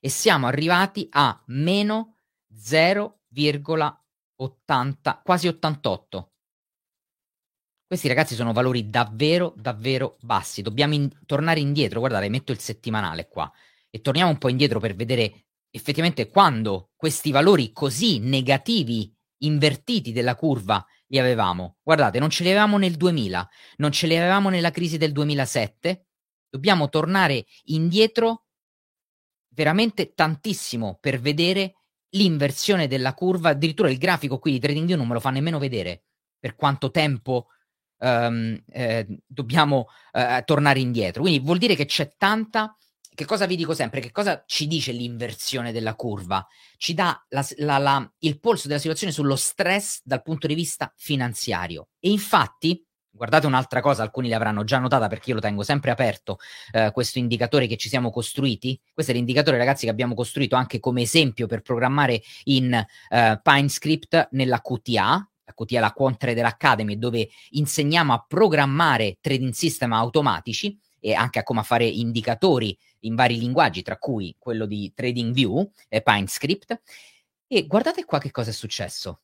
e 0.00 0.08
siamo 0.08 0.48
arrivati 0.48 1.06
a 1.12 1.40
meno 1.46 2.16
0,80, 2.52 5.20
quasi 5.22 5.46
88. 5.46 6.32
Questi 7.86 8.08
ragazzi 8.08 8.34
sono 8.34 8.52
valori 8.52 8.90
davvero, 8.90 9.54
davvero 9.56 10.16
bassi. 10.22 10.60
Dobbiamo 10.60 10.94
in- 10.94 11.24
tornare 11.24 11.60
indietro. 11.60 12.00
Guardate, 12.00 12.28
metto 12.28 12.50
il 12.50 12.58
settimanale 12.58 13.28
qua 13.28 13.48
e 13.90 14.00
torniamo 14.00 14.30
un 14.30 14.38
po' 14.38 14.48
indietro 14.48 14.80
per 14.80 14.96
vedere 14.96 15.44
effettivamente 15.74 16.28
quando 16.28 16.90
questi 16.94 17.32
valori 17.32 17.72
così 17.72 18.20
negativi 18.20 19.12
invertiti 19.38 20.12
della 20.12 20.36
curva 20.36 20.84
li 21.08 21.18
avevamo. 21.18 21.78
Guardate, 21.82 22.20
non 22.20 22.30
ce 22.30 22.44
li 22.44 22.50
avevamo 22.50 22.78
nel 22.78 22.94
2000, 22.94 23.48
non 23.78 23.90
ce 23.90 24.06
li 24.06 24.16
avevamo 24.16 24.50
nella 24.50 24.70
crisi 24.70 24.98
del 24.98 25.10
2007. 25.10 26.06
Dobbiamo 26.48 26.88
tornare 26.88 27.44
indietro 27.64 28.44
veramente 29.48 30.14
tantissimo 30.14 30.98
per 31.00 31.20
vedere 31.20 31.74
l'inversione 32.10 32.86
della 32.86 33.12
curva. 33.12 33.50
Addirittura 33.50 33.90
il 33.90 33.98
grafico 33.98 34.38
qui 34.38 34.52
di 34.52 34.60
TradingView 34.60 34.96
non 34.96 35.08
me 35.08 35.14
lo 35.14 35.20
fa 35.20 35.30
nemmeno 35.30 35.58
vedere 35.58 36.04
per 36.38 36.54
quanto 36.54 36.92
tempo 36.92 37.48
um, 37.98 38.62
eh, 38.70 39.06
dobbiamo 39.26 39.88
uh, 40.12 40.42
tornare 40.44 40.78
indietro. 40.78 41.22
Quindi 41.22 41.44
vuol 41.44 41.58
dire 41.58 41.74
che 41.74 41.86
c'è 41.86 42.14
tanta 42.16 42.76
che 43.14 43.24
cosa 43.26 43.46
vi 43.46 43.56
dico 43.56 43.74
sempre? 43.74 44.00
Che 44.00 44.10
cosa 44.10 44.42
ci 44.46 44.66
dice 44.66 44.90
l'inversione 44.90 45.70
della 45.70 45.94
curva? 45.94 46.44
Ci 46.76 46.94
dà 46.94 47.24
la, 47.28 47.46
la, 47.58 47.78
la, 47.78 48.12
il 48.18 48.40
polso 48.40 48.66
della 48.66 48.80
situazione 48.80 49.12
sullo 49.12 49.36
stress 49.36 50.00
dal 50.02 50.22
punto 50.22 50.48
di 50.48 50.54
vista 50.54 50.92
finanziario. 50.96 51.88
E 52.00 52.10
infatti, 52.10 52.84
guardate 53.08 53.46
un'altra 53.46 53.80
cosa, 53.80 54.02
alcuni 54.02 54.28
l'avranno 54.28 54.64
già 54.64 54.78
notata 54.78 55.06
perché 55.06 55.30
io 55.30 55.36
lo 55.36 55.40
tengo 55.40 55.62
sempre 55.62 55.92
aperto, 55.92 56.38
eh, 56.72 56.90
questo 56.92 57.20
indicatore 57.20 57.68
che 57.68 57.76
ci 57.76 57.88
siamo 57.88 58.10
costruiti. 58.10 58.80
Questo 58.92 59.12
è 59.12 59.14
l'indicatore, 59.14 59.58
ragazzi, 59.58 59.84
che 59.84 59.92
abbiamo 59.92 60.14
costruito 60.14 60.56
anche 60.56 60.80
come 60.80 61.02
esempio 61.02 61.46
per 61.46 61.62
programmare 61.62 62.20
in 62.44 62.72
eh, 62.72 63.40
PineScript 63.40 64.28
nella 64.32 64.60
QTA, 64.60 65.30
la 65.44 65.52
QTA 65.54 65.80
la 65.80 65.92
Quant 65.92 66.16
Trader 66.16 66.46
Academy, 66.46 66.98
dove 66.98 67.28
insegniamo 67.50 68.12
a 68.12 68.24
programmare 68.26 69.18
trading 69.20 69.52
system 69.52 69.92
automatici 69.92 70.76
e 71.04 71.12
anche 71.12 71.38
a 71.38 71.42
come 71.42 71.62
fare 71.62 71.84
indicatori 71.84 72.74
in 73.00 73.14
vari 73.14 73.38
linguaggi, 73.38 73.82
tra 73.82 73.98
cui 73.98 74.34
quello 74.38 74.64
di 74.64 74.90
TradingView 74.94 75.70
e 75.86 76.00
PineScript. 76.00 76.80
E 77.46 77.66
guardate 77.66 78.06
qua 78.06 78.18
che 78.18 78.30
cosa 78.30 78.48
è 78.48 78.54
successo. 78.54 79.20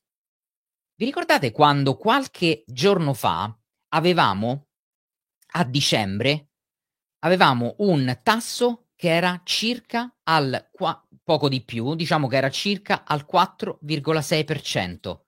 Vi 0.93 1.05
ricordate 1.05 1.51
quando 1.51 1.97
qualche 1.97 2.63
giorno 2.67 3.15
fa 3.15 3.57
avevamo 3.93 4.67
a 5.53 5.63
dicembre 5.63 6.49
avevamo 7.23 7.73
un 7.79 8.19
tasso 8.21 8.89
che 8.95 9.09
era 9.09 9.41
circa 9.43 10.17
al 10.21 10.69
qua, 10.71 11.03
poco 11.23 11.49
di 11.49 11.63
più, 11.65 11.95
diciamo 11.95 12.27
che 12.27 12.37
era 12.37 12.51
circa 12.51 13.05
al 13.05 13.25
4,6%, 13.29 15.19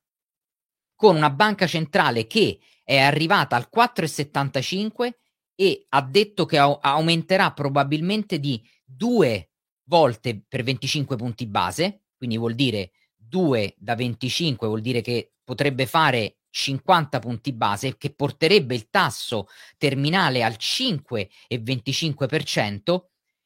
con 0.96 1.16
una 1.16 1.32
banca 1.32 1.66
centrale 1.66 2.28
che 2.28 2.60
è 2.84 3.00
arrivata 3.00 3.56
al 3.56 3.70
4,75 3.76 5.14
e 5.56 5.86
ha 5.90 6.02
detto 6.02 6.46
che 6.46 6.58
au- 6.58 6.80
aumenterà 6.82 7.52
probabilmente 7.52 8.40
di 8.40 8.60
due 8.84 9.50
volte 9.86 10.44
per 10.48 10.64
25 10.64 11.16
punti 11.16 11.46
base, 11.46 12.06
quindi 12.18 12.38
vuol 12.38 12.56
dire 12.56 12.92
2 13.16 13.76
da 13.78 13.94
25, 13.96 14.68
vuol 14.68 14.82
dire 14.82 15.02
che 15.02 15.34
potrebbe 15.44 15.86
fare 15.86 16.38
50 16.50 17.20
punti 17.20 17.52
base, 17.52 17.98
che 17.98 18.14
porterebbe 18.14 18.76
il 18.76 18.90
tasso 18.90 19.48
terminale 19.78 20.44
al 20.44 20.56
5,25%. 20.58 23.02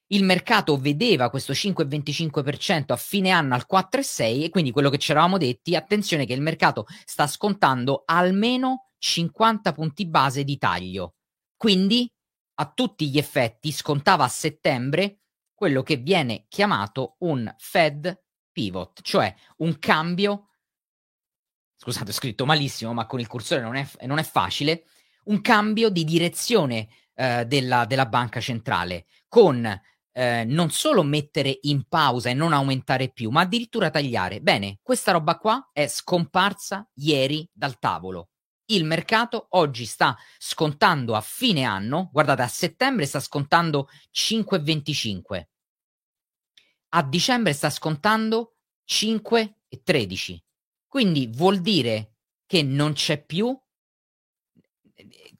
Il 0.07 0.23
mercato 0.23 0.77
vedeva 0.77 1.29
questo 1.29 1.53
5,25% 1.53 2.91
a 2.91 2.97
fine 2.97 3.29
anno 3.29 3.55
al 3.55 3.65
4,6% 3.69 4.43
e 4.43 4.49
quindi 4.49 4.71
quello 4.71 4.89
che 4.89 4.97
ci 4.97 5.11
eravamo 5.11 5.37
detti, 5.37 5.75
attenzione 5.75 6.25
che 6.25 6.33
il 6.33 6.41
mercato 6.41 6.85
sta 7.05 7.27
scontando 7.27 8.03
almeno 8.05 8.87
50 8.99 9.73
punti 9.73 10.05
base 10.05 10.43
di 10.43 10.57
taglio. 10.57 11.16
Quindi, 11.57 12.09
a 12.59 12.71
tutti 12.71 13.09
gli 13.09 13.17
effetti, 13.17 13.71
scontava 13.71 14.23
a 14.23 14.29
settembre 14.29 15.21
quello 15.53 15.81
che 15.81 15.95
viene 15.97 16.45
chiamato 16.47 17.15
un 17.19 17.51
Fed 17.57 18.23
pivot, 18.51 19.01
cioè 19.01 19.33
un 19.57 19.79
cambio, 19.79 20.49
scusate 21.75 22.11
ho 22.11 22.13
scritto 22.13 22.45
malissimo, 22.45 22.93
ma 22.93 23.07
con 23.07 23.19
il 23.19 23.27
cursore 23.27 23.61
non 23.61 23.75
è, 23.75 23.87
non 24.05 24.19
è 24.19 24.23
facile, 24.23 24.85
un 25.25 25.41
cambio 25.41 25.89
di 25.89 26.03
direzione 26.03 26.87
eh, 27.15 27.45
della, 27.47 27.85
della, 27.85 28.05
banca 28.05 28.39
centrale, 28.39 29.07
con 29.27 29.65
eh, 30.11 30.43
non 30.45 30.69
solo 30.69 31.01
mettere 31.01 31.57
in 31.61 31.87
pausa 31.87 32.29
e 32.29 32.35
non 32.35 32.53
aumentare 32.53 33.09
più, 33.09 33.31
ma 33.31 33.41
addirittura 33.41 33.89
tagliare. 33.89 34.41
Bene, 34.41 34.77
questa 34.83 35.11
roba 35.11 35.37
qua 35.37 35.69
è 35.73 35.87
scomparsa 35.87 36.87
ieri 36.95 37.49
dal 37.51 37.79
tavolo. 37.79 38.29
Il 38.69 38.83
mercato 38.83 39.47
oggi 39.51 39.85
sta 39.85 40.17
scontando 40.37 41.15
a 41.15 41.21
fine 41.21 41.63
anno, 41.63 42.09
guardate, 42.11 42.41
a 42.41 42.47
settembre 42.47 43.05
sta 43.05 43.19
scontando 43.19 43.89
5,25. 44.13 45.45
A 46.89 47.03
dicembre 47.03 47.53
sta 47.53 47.69
scontando 47.69 48.55
5,13. 48.85 50.37
Quindi 50.85 51.27
vuol 51.27 51.59
dire 51.59 52.15
che 52.45 52.61
non 52.61 52.93
c'è 52.93 53.23
più 53.23 53.57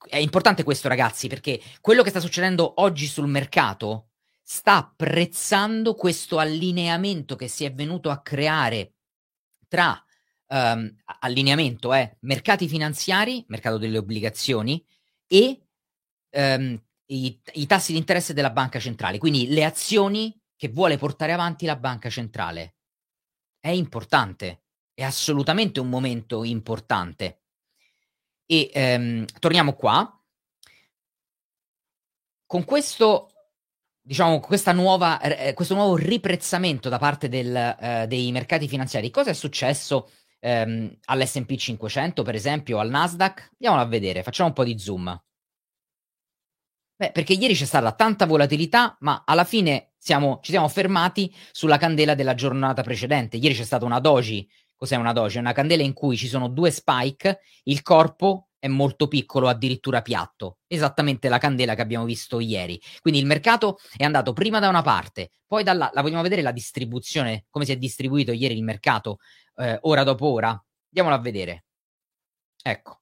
è 0.08 0.18
importante 0.18 0.64
questo, 0.64 0.88
ragazzi, 0.88 1.28
perché 1.28 1.62
quello 1.82 2.04
che 2.04 2.10
sta 2.10 2.20
succedendo 2.20 2.82
oggi 2.82 3.08
sul 3.08 3.28
mercato 3.28 4.10
sta 4.42 4.78
apprezzando 4.78 5.96
questo 5.96 6.38
allineamento 6.38 7.36
che 7.36 7.48
si 7.48 7.66
è 7.66 7.74
venuto 7.74 8.10
a 8.10 8.22
creare 8.22 8.94
tra 9.68 10.02
um, 10.48 10.96
allineamento 11.20 11.94
eh, 11.94 12.18
mercati 12.22 12.68
finanziari, 12.68 13.44
mercato 13.48 13.78
delle 13.78 13.98
obbligazioni 13.98 14.84
e 15.28 15.62
um, 16.32 16.82
i, 17.08 17.40
i 17.54 17.66
tassi 17.66 17.92
di 17.92 17.98
interesse 17.98 18.34
della 18.34 18.50
banca 18.52 18.80
centrale, 18.80 19.18
quindi 19.18 19.48
le 19.48 19.64
azioni 19.64 20.40
che 20.56 20.70
vuole 20.70 20.98
portare 20.98 21.32
avanti 21.32 21.66
la 21.66 21.76
banca 21.76 22.10
centrale. 22.10 22.76
È 23.60 23.70
importante, 23.70 24.64
è 24.94 25.04
assolutamente 25.04 25.80
un 25.80 25.90
momento 25.90 26.44
importante. 26.44 27.42
E 28.46 28.72
ehm, 28.74 29.26
torniamo 29.40 29.74
qua. 29.74 30.12
Con 32.46 32.64
questo, 32.64 33.30
diciamo, 34.02 34.40
questa 34.40 34.72
nuova, 34.72 35.20
eh, 35.20 35.54
questo 35.54 35.76
nuovo 35.76 35.98
riprezzamento 35.98 36.88
da 36.88 36.98
parte 36.98 37.28
del, 37.28 37.56
eh, 37.56 38.06
dei 38.08 38.32
mercati 38.32 38.68
finanziari, 38.68 39.12
cosa 39.12 39.32
è 39.32 39.34
successo 39.34 40.10
ehm, 40.40 40.98
all'SP 41.06 41.56
500, 41.56 42.24
per 42.24 42.36
esempio, 42.36 42.80
al 42.80 42.90
Nasdaq? 42.90 43.50
Andiamolo 43.54 43.82
a 43.82 43.86
vedere, 43.86 44.24
facciamo 44.24 44.50
un 44.50 44.56
po' 44.56 44.64
di 44.64 44.78
zoom. 44.78 45.22
Beh, 46.96 47.12
perché 47.12 47.34
ieri 47.34 47.54
c'è 47.54 47.66
stata 47.66 47.92
tanta 47.92 48.26
volatilità, 48.26 48.98
ma 49.02 49.24
alla 49.26 49.44
fine 49.44 49.92
siamo, 49.98 50.40
ci 50.42 50.52
siamo 50.52 50.68
fermati 50.68 51.34
sulla 51.52 51.78
candela 51.78 52.16
della 52.16 52.34
giornata 52.34 52.82
precedente. 52.82 53.38
Ieri 53.38 53.54
c'è 53.54 53.64
stata 53.64 53.86
una 53.86 54.00
doji 54.00 54.48
Cos'è 54.78 54.96
una 54.96 55.12
doge? 55.12 55.40
Una 55.40 55.54
candela 55.54 55.82
in 55.82 55.94
cui 55.94 56.16
ci 56.16 56.28
sono 56.28 56.48
due 56.50 56.70
spike, 56.70 57.40
il 57.64 57.82
corpo 57.82 58.47
è 58.60 58.68
molto 58.68 59.08
piccolo, 59.08 59.48
addirittura 59.48 60.02
piatto, 60.02 60.58
esattamente 60.68 61.30
la 61.30 61.38
candela 61.38 61.76
che 61.76 61.82
abbiamo 61.82 62.06
visto 62.06 62.40
ieri. 62.40 62.80
Quindi 63.02 63.20
il 63.20 63.26
mercato 63.26 63.78
è 63.96 64.04
andato 64.04 64.34
prima 64.34 64.60
da 64.60 64.70
una 64.70 64.82
parte, 64.82 65.32
poi 65.46 65.64
dalla 65.64 65.90
la 65.94 66.02
vogliamo 66.02 66.22
vedere 66.22 66.42
la 66.42 66.52
distribuzione, 66.52 67.46
come 67.50 67.66
si 67.66 67.72
è 67.72 67.78
distribuito 67.78 68.32
ieri 68.32 68.56
il 68.56 68.64
mercato 68.64 69.18
eh, 69.58 69.78
ora 69.82 70.04
dopo 70.04 70.28
ora. 70.28 70.50
Andiamolo 70.90 71.16
a 71.16 71.20
vedere. 71.20 71.66
Ecco. 72.64 73.02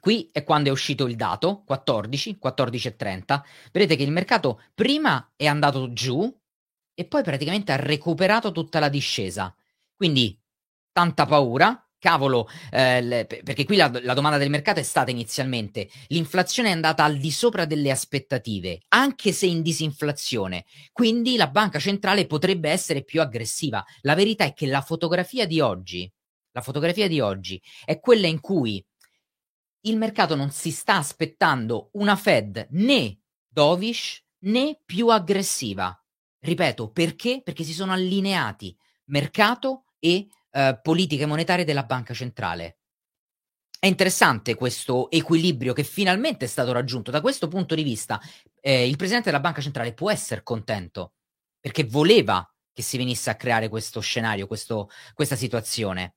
Qui 0.00 0.30
è 0.32 0.44
quando 0.44 0.70
è 0.70 0.72
uscito 0.72 1.06
il 1.06 1.14
dato, 1.14 1.62
14, 1.64 2.38
14,30. 2.42 3.42
Vedete 3.70 3.96
che 3.96 4.02
il 4.02 4.10
mercato 4.10 4.62
prima 4.74 5.32
è 5.36 5.46
andato 5.46 5.92
giù 5.92 6.34
e 6.94 7.04
poi 7.06 7.22
praticamente 7.22 7.72
ha 7.72 7.76
recuperato 7.76 8.50
tutta 8.50 8.78
la 8.78 8.88
discesa. 8.88 9.54
Quindi 9.94 10.38
tanta 10.92 11.26
paura. 11.26 11.84
Cavolo, 12.00 12.48
eh, 12.72 13.02
le, 13.02 13.26
perché 13.26 13.64
qui 13.64 13.76
la, 13.76 13.92
la, 14.02 14.14
domanda 14.14 14.38
del 14.38 14.48
mercato 14.48 14.80
è 14.80 14.82
stata 14.82 15.10
inizialmente: 15.10 15.88
l'inflazione 16.08 16.70
è 16.70 16.72
andata 16.72 17.04
al 17.04 17.18
di 17.18 17.30
sopra 17.30 17.66
delle 17.66 17.90
aspettative, 17.90 18.80
anche 18.88 19.32
se 19.32 19.44
in 19.44 19.60
disinflazione. 19.60 20.64
Quindi 20.92 21.36
la 21.36 21.48
banca 21.48 21.78
centrale 21.78 22.26
potrebbe 22.26 22.70
essere 22.70 23.04
più 23.04 23.20
aggressiva. 23.20 23.84
La 24.00 24.14
verità 24.14 24.44
è 24.44 24.54
che 24.54 24.66
la 24.66 24.80
fotografia 24.80 25.46
di 25.46 25.60
oggi, 25.60 26.10
la 26.52 26.62
fotografia 26.62 27.06
di 27.06 27.20
oggi 27.20 27.62
è 27.84 28.00
quella 28.00 28.26
in 28.26 28.40
cui 28.40 28.82
il 29.82 29.96
mercato 29.98 30.34
non 30.34 30.50
si 30.50 30.70
sta 30.70 30.96
aspettando 30.96 31.90
una 31.92 32.16
Fed 32.16 32.68
né 32.70 33.18
dovish 33.46 34.24
né 34.40 34.80
più 34.84 35.08
aggressiva. 35.08 35.94
Ripeto, 36.38 36.90
perché? 36.90 37.42
Perché 37.44 37.62
si 37.62 37.74
sono 37.74 37.92
allineati 37.92 38.74
mercato 39.10 39.84
e 39.98 40.28
eh, 40.50 40.78
politiche 40.82 41.26
monetarie 41.26 41.64
della 41.64 41.84
banca 41.84 42.14
centrale. 42.14 42.78
È 43.78 43.86
interessante 43.86 44.54
questo 44.54 45.10
equilibrio 45.10 45.72
che 45.72 45.84
finalmente 45.84 46.44
è 46.44 46.48
stato 46.48 46.72
raggiunto. 46.72 47.10
Da 47.10 47.22
questo 47.22 47.48
punto 47.48 47.74
di 47.74 47.82
vista, 47.82 48.20
eh, 48.60 48.86
il 48.86 48.96
presidente 48.96 49.30
della 49.30 49.40
banca 49.40 49.62
centrale 49.62 49.94
può 49.94 50.10
essere 50.10 50.42
contento 50.42 51.14
perché 51.58 51.84
voleva 51.84 52.46
che 52.72 52.82
si 52.82 52.96
venisse 52.96 53.30
a 53.30 53.36
creare 53.36 53.68
questo 53.68 54.00
scenario, 54.00 54.46
questo, 54.46 54.90
questa 55.14 55.36
situazione. 55.36 56.16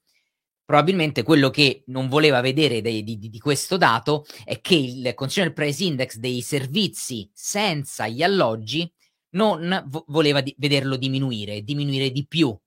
Probabilmente 0.65 1.24
quello 1.24 1.50
che 1.50 1.84
non 1.88 2.08
voleva 2.08 2.41
vedere 2.41 2.82
di, 2.82 3.04
di, 3.04 3.17
di, 3.17 3.39
questo 3.39 3.78
dato 3.78 4.26
è 4.46 4.62
che 4.62 4.76
il 4.76 5.13
Consumer 5.13 5.52
Price 5.52 5.84
Index 5.84 6.15
dei 6.15 6.41
servizi 6.41 7.30
senza 7.34 8.08
gli 8.08 8.24
alloggi 8.24 8.89
non 9.32 9.84
vo- 9.88 10.06
voleva 10.08 10.41
di- 10.41 10.56
vederlo 10.58 10.96
diminuire, 10.96 11.63
diminuire 11.63 12.12
di 12.12 12.26
più 12.26 12.58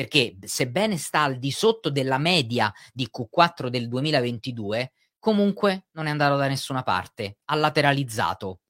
perché 0.00 0.38
sebbene 0.40 0.96
sta 0.96 1.24
al 1.24 1.38
di 1.38 1.50
sotto 1.50 1.90
della 1.90 2.16
media 2.16 2.72
di 2.90 3.10
Q4 3.14 3.66
del 3.66 3.86
2022, 3.86 4.92
comunque 5.18 5.88
non 5.90 6.06
è 6.06 6.10
andato 6.10 6.38
da 6.38 6.48
nessuna 6.48 6.82
parte, 6.82 7.36
ha 7.44 7.54
lateralizzato. 7.54 8.60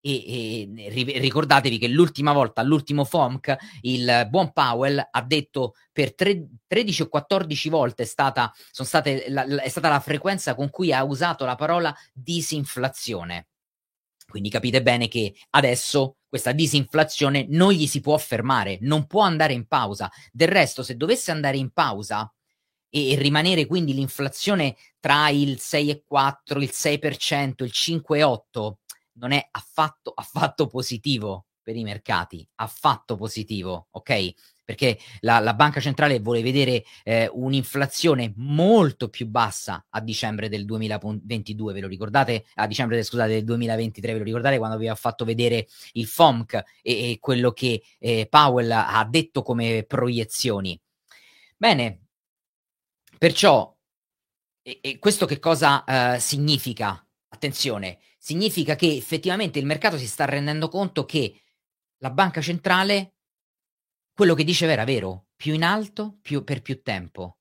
E, 0.00 0.66
e 0.76 0.88
ricordatevi 1.20 1.78
che 1.78 1.86
l'ultima 1.86 2.32
volta, 2.32 2.62
all'ultimo 2.62 3.04
FOMC, 3.04 3.54
il 3.82 4.26
buon 4.28 4.52
Powell 4.52 5.00
ha 5.08 5.22
detto 5.22 5.74
per 5.92 6.16
tre, 6.16 6.48
13 6.66 7.02
o 7.02 7.08
14 7.08 7.68
volte 7.68 8.02
è 8.02 8.06
stata, 8.06 8.52
la, 9.28 9.44
è 9.62 9.68
stata 9.68 9.88
la 9.88 10.00
frequenza 10.00 10.56
con 10.56 10.68
cui 10.68 10.92
ha 10.92 11.04
usato 11.04 11.44
la 11.44 11.54
parola 11.54 11.94
disinflazione. 12.12 13.50
Quindi 14.32 14.48
capite 14.48 14.80
bene 14.80 15.08
che 15.08 15.34
adesso 15.50 16.16
questa 16.26 16.52
disinflazione 16.52 17.44
non 17.50 17.70
gli 17.72 17.86
si 17.86 18.00
può 18.00 18.16
fermare, 18.16 18.78
non 18.80 19.06
può 19.06 19.20
andare 19.20 19.52
in 19.52 19.66
pausa. 19.66 20.10
Del 20.32 20.48
resto, 20.48 20.82
se 20.82 20.96
dovesse 20.96 21.30
andare 21.30 21.58
in 21.58 21.70
pausa 21.70 22.32
e, 22.88 23.14
rimanere 23.16 23.66
quindi 23.66 23.92
l'inflazione 23.92 24.74
tra 25.00 25.28
il 25.28 25.58
6,4, 25.60 26.62
il 26.62 26.70
6%, 26.72 27.64
il 27.64 27.72
5,8, 27.74 28.72
non 29.18 29.32
è 29.32 29.46
affatto, 29.50 30.12
affatto 30.14 30.66
positivo 30.66 31.48
per 31.60 31.76
i 31.76 31.82
mercati, 31.82 32.48
affatto 32.54 33.16
positivo, 33.16 33.88
ok? 33.90 34.32
Perché 34.64 34.98
la, 35.20 35.40
la 35.40 35.54
banca 35.54 35.80
centrale 35.80 36.20
vuole 36.20 36.40
vedere 36.40 36.84
eh, 37.02 37.28
un'inflazione 37.32 38.32
molto 38.36 39.08
più 39.08 39.26
bassa 39.26 39.86
a 39.90 40.00
dicembre 40.00 40.48
del 40.48 40.64
2022, 40.64 41.72
ve 41.72 41.80
lo 41.80 41.88
ricordate? 41.88 42.44
A 42.54 42.66
dicembre 42.66 43.02
scusate, 43.02 43.32
del 43.32 43.44
2023, 43.44 44.12
ve 44.12 44.18
lo 44.18 44.24
ricordate 44.24 44.58
quando 44.58 44.76
vi 44.76 44.88
ho 44.88 44.94
fatto 44.94 45.24
vedere 45.24 45.66
il 45.92 46.06
FOMC 46.06 46.54
e, 46.54 46.62
e 47.10 47.18
quello 47.20 47.52
che 47.52 47.82
eh, 47.98 48.26
Powell 48.30 48.70
ha 48.70 49.06
detto 49.10 49.42
come 49.42 49.84
proiezioni? 49.86 50.80
Bene, 51.56 52.06
perciò, 53.18 53.72
e, 54.62 54.78
e 54.80 54.98
questo 54.98 55.26
che 55.26 55.38
cosa 55.38 55.84
eh, 56.14 56.20
significa? 56.20 57.04
Attenzione, 57.28 57.98
significa 58.18 58.76
che 58.76 58.94
effettivamente 58.94 59.58
il 59.58 59.66
mercato 59.66 59.98
si 59.98 60.06
sta 60.06 60.24
rendendo 60.24 60.68
conto 60.68 61.04
che 61.04 61.40
la 61.98 62.10
banca 62.10 62.40
centrale 62.40 63.11
quello 64.14 64.34
che 64.34 64.44
diceva 64.44 64.72
era 64.72 64.84
vero, 64.84 65.26
più 65.36 65.54
in 65.54 65.64
alto 65.64 66.18
più, 66.20 66.44
per 66.44 66.62
più 66.62 66.82
tempo, 66.82 67.38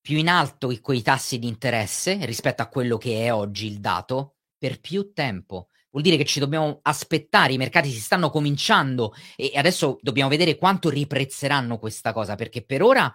più 0.00 0.16
in 0.16 0.28
alto 0.28 0.72
quei 0.80 1.02
tassi 1.02 1.38
di 1.38 1.48
interesse 1.48 2.24
rispetto 2.24 2.62
a 2.62 2.68
quello 2.68 2.96
che 2.96 3.24
è 3.24 3.32
oggi 3.32 3.66
il 3.66 3.80
dato, 3.80 4.36
per 4.56 4.80
più 4.80 5.12
tempo. 5.12 5.68
Vuol 5.90 6.04
dire 6.04 6.16
che 6.16 6.24
ci 6.24 6.40
dobbiamo 6.40 6.78
aspettare, 6.82 7.52
i 7.52 7.58
mercati 7.58 7.90
si 7.90 8.00
stanno 8.00 8.30
cominciando 8.30 9.14
e 9.36 9.52
adesso 9.54 9.98
dobbiamo 10.00 10.30
vedere 10.30 10.56
quanto 10.56 10.88
riprezzeranno 10.88 11.78
questa 11.78 12.12
cosa, 12.12 12.34
perché 12.34 12.64
per 12.64 12.82
ora 12.82 13.14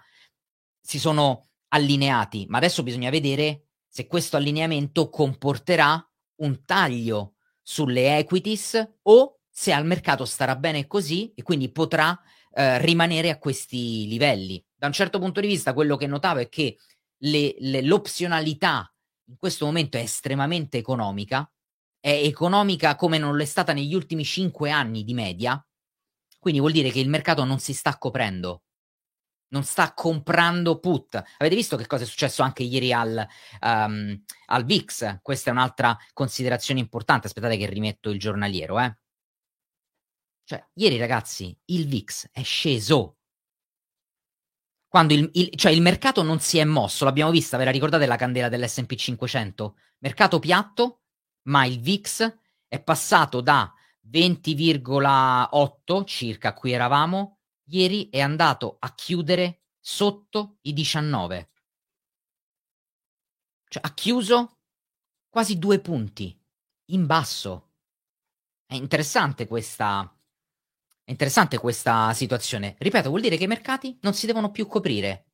si 0.80 0.98
sono 0.98 1.48
allineati, 1.68 2.46
ma 2.48 2.58
adesso 2.58 2.82
bisogna 2.82 3.10
vedere 3.10 3.64
se 3.88 4.06
questo 4.06 4.36
allineamento 4.36 5.08
comporterà 5.08 6.02
un 6.36 6.64
taglio 6.64 7.34
sulle 7.62 8.16
equities 8.18 8.98
o 9.02 9.40
se 9.50 9.72
al 9.72 9.84
mercato 9.84 10.24
starà 10.24 10.54
bene 10.54 10.86
così 10.86 11.32
e 11.34 11.42
quindi 11.42 11.72
potrà 11.72 12.18
eh, 12.58 12.78
rimanere 12.78 13.30
a 13.30 13.38
questi 13.38 14.08
livelli. 14.08 14.60
Da 14.74 14.88
un 14.88 14.92
certo 14.92 15.20
punto 15.20 15.40
di 15.40 15.46
vista, 15.46 15.72
quello 15.72 15.96
che 15.96 16.08
notavo 16.08 16.40
è 16.40 16.48
che 16.48 16.76
le, 17.18 17.54
le, 17.56 17.82
l'opzionalità 17.82 18.92
in 19.26 19.36
questo 19.38 19.64
momento 19.64 19.96
è 19.96 20.00
estremamente 20.00 20.76
economica, 20.76 21.48
è 22.00 22.10
economica 22.10 22.96
come 22.96 23.18
non 23.18 23.36
l'è 23.36 23.44
stata 23.44 23.72
negli 23.72 23.94
ultimi 23.94 24.24
cinque 24.24 24.72
anni 24.72 25.04
di 25.04 25.14
media, 25.14 25.64
quindi 26.40 26.58
vuol 26.58 26.72
dire 26.72 26.90
che 26.90 26.98
il 26.98 27.08
mercato 27.08 27.44
non 27.44 27.60
si 27.60 27.72
sta 27.72 27.96
coprendo, 27.96 28.64
non 29.50 29.62
sta 29.62 29.94
comprando 29.94 30.80
put. 30.80 31.14
Avete 31.36 31.54
visto 31.54 31.76
che 31.76 31.86
cosa 31.86 32.02
è 32.02 32.06
successo 32.06 32.42
anche 32.42 32.64
ieri 32.64 32.92
al, 32.92 33.24
um, 33.60 34.20
al 34.46 34.64
VIX? 34.64 35.20
Questa 35.22 35.50
è 35.50 35.52
un'altra 35.52 35.96
considerazione 36.12 36.80
importante. 36.80 37.28
Aspettate 37.28 37.56
che 37.56 37.66
rimetto 37.66 38.10
il 38.10 38.18
giornaliero, 38.18 38.80
eh. 38.80 38.96
Cioè, 40.48 40.66
ieri 40.76 40.96
ragazzi, 40.96 41.54
il 41.66 41.86
VIX 41.86 42.30
è 42.32 42.42
sceso. 42.42 43.18
Quando 44.88 45.12
il, 45.12 45.28
il, 45.34 45.50
cioè 45.56 45.72
il 45.72 45.82
mercato 45.82 46.22
non 46.22 46.40
si 46.40 46.56
è 46.56 46.64
mosso, 46.64 47.04
l'abbiamo 47.04 47.30
vista, 47.30 47.58
ve 47.58 47.66
la 47.66 47.70
ricordate 47.70 48.06
la 48.06 48.16
candela 48.16 48.48
dell'S&P 48.48 48.94
500? 48.94 49.76
Mercato 49.98 50.38
piatto, 50.38 51.02
ma 51.48 51.66
il 51.66 51.78
VIX 51.78 52.38
è 52.66 52.82
passato 52.82 53.42
da 53.42 53.70
20,8 54.10 56.06
circa, 56.06 56.54
qui 56.54 56.72
eravamo, 56.72 57.40
ieri 57.64 58.08
è 58.08 58.20
andato 58.20 58.78
a 58.78 58.94
chiudere 58.94 59.64
sotto 59.78 60.60
i 60.62 60.72
19. 60.72 61.50
Cioè 63.68 63.82
ha 63.84 63.92
chiuso 63.92 64.60
quasi 65.28 65.58
due 65.58 65.78
punti 65.80 66.34
in 66.86 67.04
basso. 67.04 67.72
È 68.64 68.74
interessante 68.74 69.46
questa, 69.46 70.10
è 71.08 71.12
interessante 71.12 71.56
questa 71.56 72.12
situazione. 72.12 72.74
Ripeto, 72.76 73.08
vuol 73.08 73.22
dire 73.22 73.38
che 73.38 73.44
i 73.44 73.46
mercati 73.46 73.96
non 74.02 74.12
si 74.12 74.26
devono 74.26 74.50
più 74.50 74.66
coprire. 74.66 75.28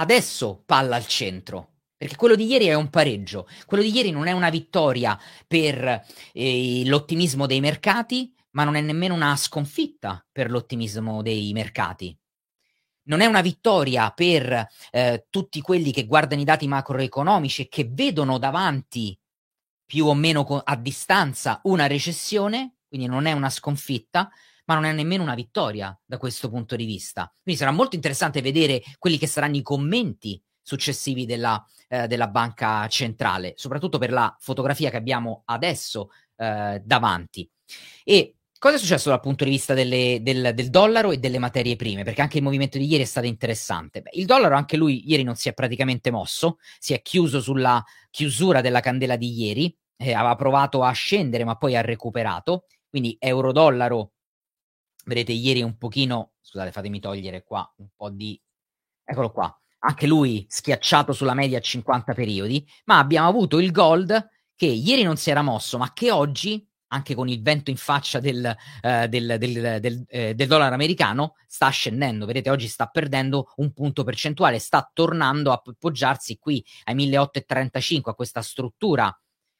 Adesso 0.00 0.64
palla 0.66 0.96
al 0.96 1.06
centro. 1.06 1.74
Perché 1.96 2.16
quello 2.16 2.34
di 2.34 2.46
ieri 2.46 2.66
è 2.66 2.74
un 2.74 2.90
pareggio, 2.90 3.46
quello 3.64 3.84
di 3.84 3.94
ieri 3.94 4.10
non 4.10 4.26
è 4.26 4.32
una 4.32 4.50
vittoria 4.50 5.16
per 5.46 6.04
eh, 6.32 6.82
l'ottimismo 6.84 7.46
dei 7.46 7.60
mercati, 7.60 8.34
ma 8.50 8.64
non 8.64 8.74
è 8.74 8.80
nemmeno 8.80 9.14
una 9.14 9.36
sconfitta 9.36 10.26
per 10.32 10.50
l'ottimismo 10.50 11.22
dei 11.22 11.52
mercati. 11.52 12.18
Non 13.04 13.20
è 13.20 13.26
una 13.26 13.42
vittoria 13.42 14.10
per 14.10 14.66
eh, 14.90 15.26
tutti 15.30 15.60
quelli 15.60 15.92
che 15.92 16.06
guardano 16.06 16.40
i 16.40 16.44
dati 16.44 16.66
macroeconomici 16.66 17.62
e 17.62 17.68
che 17.68 17.88
vedono 17.88 18.38
davanti 18.38 19.16
più 19.86 20.06
o 20.06 20.14
meno 20.14 20.42
a 20.64 20.74
distanza 20.74 21.60
una 21.62 21.86
recessione, 21.86 22.78
quindi 22.88 23.06
non 23.06 23.26
è 23.26 23.32
una 23.32 23.48
sconfitta, 23.48 24.28
ma 24.66 24.74
non 24.74 24.84
è 24.84 24.92
nemmeno 24.92 25.22
una 25.22 25.34
vittoria 25.34 25.98
da 26.04 26.18
questo 26.18 26.48
punto 26.48 26.76
di 26.76 26.84
vista. 26.84 27.32
Quindi 27.42 27.60
sarà 27.60 27.72
molto 27.72 27.96
interessante 27.96 28.40
vedere 28.40 28.82
quelli 28.98 29.18
che 29.18 29.26
saranno 29.26 29.56
i 29.56 29.62
commenti 29.62 30.40
successivi 30.62 31.26
della, 31.26 31.64
eh, 31.88 32.06
della 32.06 32.28
banca 32.28 32.86
centrale, 32.88 33.54
soprattutto 33.56 33.98
per 33.98 34.10
la 34.10 34.34
fotografia 34.40 34.90
che 34.90 34.96
abbiamo 34.96 35.42
adesso 35.46 36.10
eh, 36.36 36.82
davanti. 36.84 37.48
E 38.02 38.34
cosa 38.58 38.74
è 38.74 38.78
successo 38.78 39.10
dal 39.10 39.20
punto 39.20 39.44
di 39.44 39.50
vista 39.50 39.74
delle, 39.74 40.18
del, 40.22 40.52
del, 40.54 40.70
dollaro 40.70 41.12
e 41.12 41.18
delle 41.18 41.38
materie 41.38 41.76
prime? 41.76 42.02
Perché 42.02 42.20
anche 42.20 42.38
il 42.38 42.42
movimento 42.42 42.78
di 42.78 42.86
ieri 42.86 43.04
è 43.04 43.06
stato 43.06 43.26
interessante. 43.26 44.02
Beh, 44.02 44.10
il 44.14 44.26
dollaro, 44.26 44.56
anche 44.56 44.76
lui, 44.76 45.08
ieri 45.08 45.22
non 45.22 45.36
si 45.36 45.48
è 45.48 45.52
praticamente 45.52 46.10
mosso, 46.10 46.58
si 46.78 46.92
è 46.92 47.00
chiuso 47.00 47.40
sulla 47.40 47.82
chiusura 48.10 48.60
della 48.60 48.80
candela 48.80 49.14
di 49.14 49.40
ieri, 49.40 49.76
eh, 49.96 50.12
aveva 50.14 50.34
provato 50.34 50.82
a 50.82 50.90
scendere, 50.90 51.44
ma 51.44 51.56
poi 51.56 51.76
ha 51.76 51.80
recuperato. 51.80 52.64
Quindi 52.88 53.16
euro-dollaro 53.20 54.12
vedete 55.06 55.32
ieri 55.32 55.62
un 55.62 55.78
pochino, 55.78 56.32
scusate 56.40 56.72
fatemi 56.72 57.00
togliere 57.00 57.44
qua 57.44 57.72
un 57.78 57.88
po' 57.96 58.10
di, 58.10 58.40
eccolo 59.04 59.30
qua, 59.30 59.60
anche 59.80 60.06
lui 60.06 60.44
schiacciato 60.48 61.12
sulla 61.12 61.34
media 61.34 61.58
a 61.58 61.60
50 61.60 62.12
periodi, 62.12 62.66
ma 62.84 62.98
abbiamo 62.98 63.28
avuto 63.28 63.58
il 63.58 63.70
gold 63.70 64.30
che 64.54 64.66
ieri 64.66 65.02
non 65.02 65.16
si 65.16 65.30
era 65.30 65.42
mosso, 65.42 65.78
ma 65.78 65.92
che 65.92 66.10
oggi, 66.10 66.66
anche 66.88 67.14
con 67.14 67.28
il 67.28 67.42
vento 67.42 67.70
in 67.70 67.76
faccia 67.76 68.20
del, 68.20 68.56
del, 68.80 69.36
del, 69.38 69.80
del, 69.80 70.04
eh, 70.08 70.34
del 70.34 70.48
dollaro 70.48 70.74
americano, 70.74 71.34
sta 71.46 71.68
scendendo. 71.68 72.26
Vedete, 72.26 72.50
oggi 72.50 72.66
sta 72.66 72.86
perdendo 72.86 73.52
un 73.56 73.72
punto 73.72 74.02
percentuale, 74.02 74.58
sta 74.58 74.90
tornando 74.92 75.52
a 75.52 75.62
appoggiarsi 75.64 76.38
qui 76.38 76.64
ai 76.84 76.94
1835, 76.94 78.12
a 78.12 78.14
questa 78.14 78.42
struttura 78.42 79.16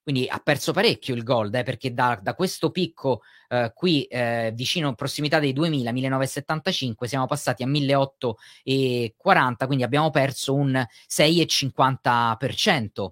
quindi 0.06 0.28
ha 0.28 0.38
perso 0.38 0.72
parecchio 0.72 1.16
il 1.16 1.24
gold, 1.24 1.52
eh, 1.56 1.64
perché 1.64 1.92
da, 1.92 2.16
da, 2.22 2.36
questo 2.36 2.70
picco 2.70 3.22
eh, 3.48 3.72
qui 3.74 4.04
eh, 4.04 4.52
vicino, 4.54 4.94
prossimità 4.94 5.40
dei 5.40 5.52
2000, 5.52 5.90
1975, 5.90 7.08
siamo 7.08 7.26
passati 7.26 7.64
a 7.64 7.66
1840, 7.66 9.66
quindi 9.66 9.82
abbiamo 9.82 10.10
perso 10.10 10.54
un 10.54 10.80
6,50%. 11.08 13.08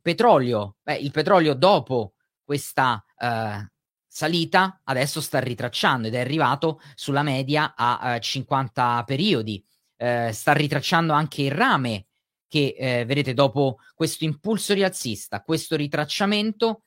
Petrolio, 0.00 0.76
beh, 0.80 0.98
il 0.98 1.10
petrolio 1.10 1.54
dopo 1.54 2.12
questa 2.44 3.04
eh, 3.18 3.68
salita 4.06 4.82
adesso 4.84 5.20
sta 5.20 5.40
ritracciando 5.40 6.06
ed 6.06 6.14
è 6.14 6.20
arrivato 6.20 6.80
sulla 6.94 7.24
media 7.24 7.74
a 7.76 8.16
50 8.20 9.02
periodi. 9.04 9.60
Eh, 9.96 10.30
sta 10.32 10.52
ritracciando 10.52 11.12
anche 11.12 11.42
il 11.42 11.50
rame 11.50 12.04
che 12.50 12.74
eh, 12.76 13.04
vedete 13.06 13.32
dopo 13.32 13.78
questo 13.94 14.24
impulso 14.24 14.74
rialzista, 14.74 15.40
questo 15.42 15.76
ritracciamento, 15.76 16.82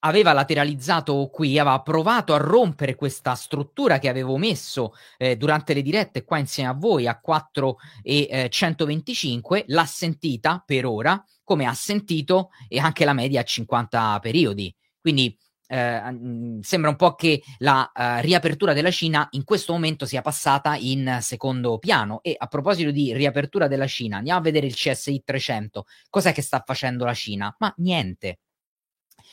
aveva 0.00 0.34
lateralizzato 0.34 1.30
qui, 1.32 1.58
aveva 1.58 1.80
provato 1.80 2.34
a 2.34 2.36
rompere 2.36 2.94
questa 2.94 3.34
struttura 3.34 3.98
che 3.98 4.10
avevo 4.10 4.36
messo 4.36 4.92
eh, 5.16 5.36
durante 5.36 5.72
le 5.72 5.80
dirette 5.80 6.24
qua 6.24 6.36
insieme 6.36 6.68
a 6.68 6.74
voi 6.74 7.06
a 7.06 7.18
4 7.18 7.76
e 8.02 8.28
eh, 8.30 8.48
125, 8.50 9.64
l'ha 9.68 9.86
sentita 9.86 10.62
per 10.64 10.84
ora, 10.84 11.24
come 11.42 11.64
ha 11.64 11.72
sentito 11.72 12.50
e 12.68 12.78
anche 12.78 13.06
la 13.06 13.14
media 13.14 13.40
a 13.40 13.44
50 13.44 14.18
periodi. 14.20 14.74
Quindi 15.00 15.36
eh, 15.66 16.58
sembra 16.60 16.90
un 16.90 16.96
po' 16.96 17.14
che 17.14 17.42
la 17.58 17.90
uh, 17.94 18.20
riapertura 18.20 18.72
della 18.72 18.90
Cina 18.90 19.26
in 19.32 19.44
questo 19.44 19.72
momento 19.72 20.06
sia 20.06 20.22
passata 20.22 20.76
in 20.76 21.18
secondo 21.20 21.78
piano. 21.78 22.20
E 22.22 22.34
a 22.36 22.46
proposito 22.46 22.90
di 22.90 23.12
riapertura 23.14 23.66
della 23.68 23.86
Cina, 23.86 24.18
andiamo 24.18 24.40
a 24.40 24.42
vedere 24.42 24.66
il 24.66 24.74
CSI 24.74 25.22
300. 25.24 25.86
Cos'è 26.10 26.32
che 26.32 26.42
sta 26.42 26.62
facendo 26.64 27.04
la 27.04 27.14
Cina? 27.14 27.54
Ma 27.58 27.72
niente. 27.78 28.40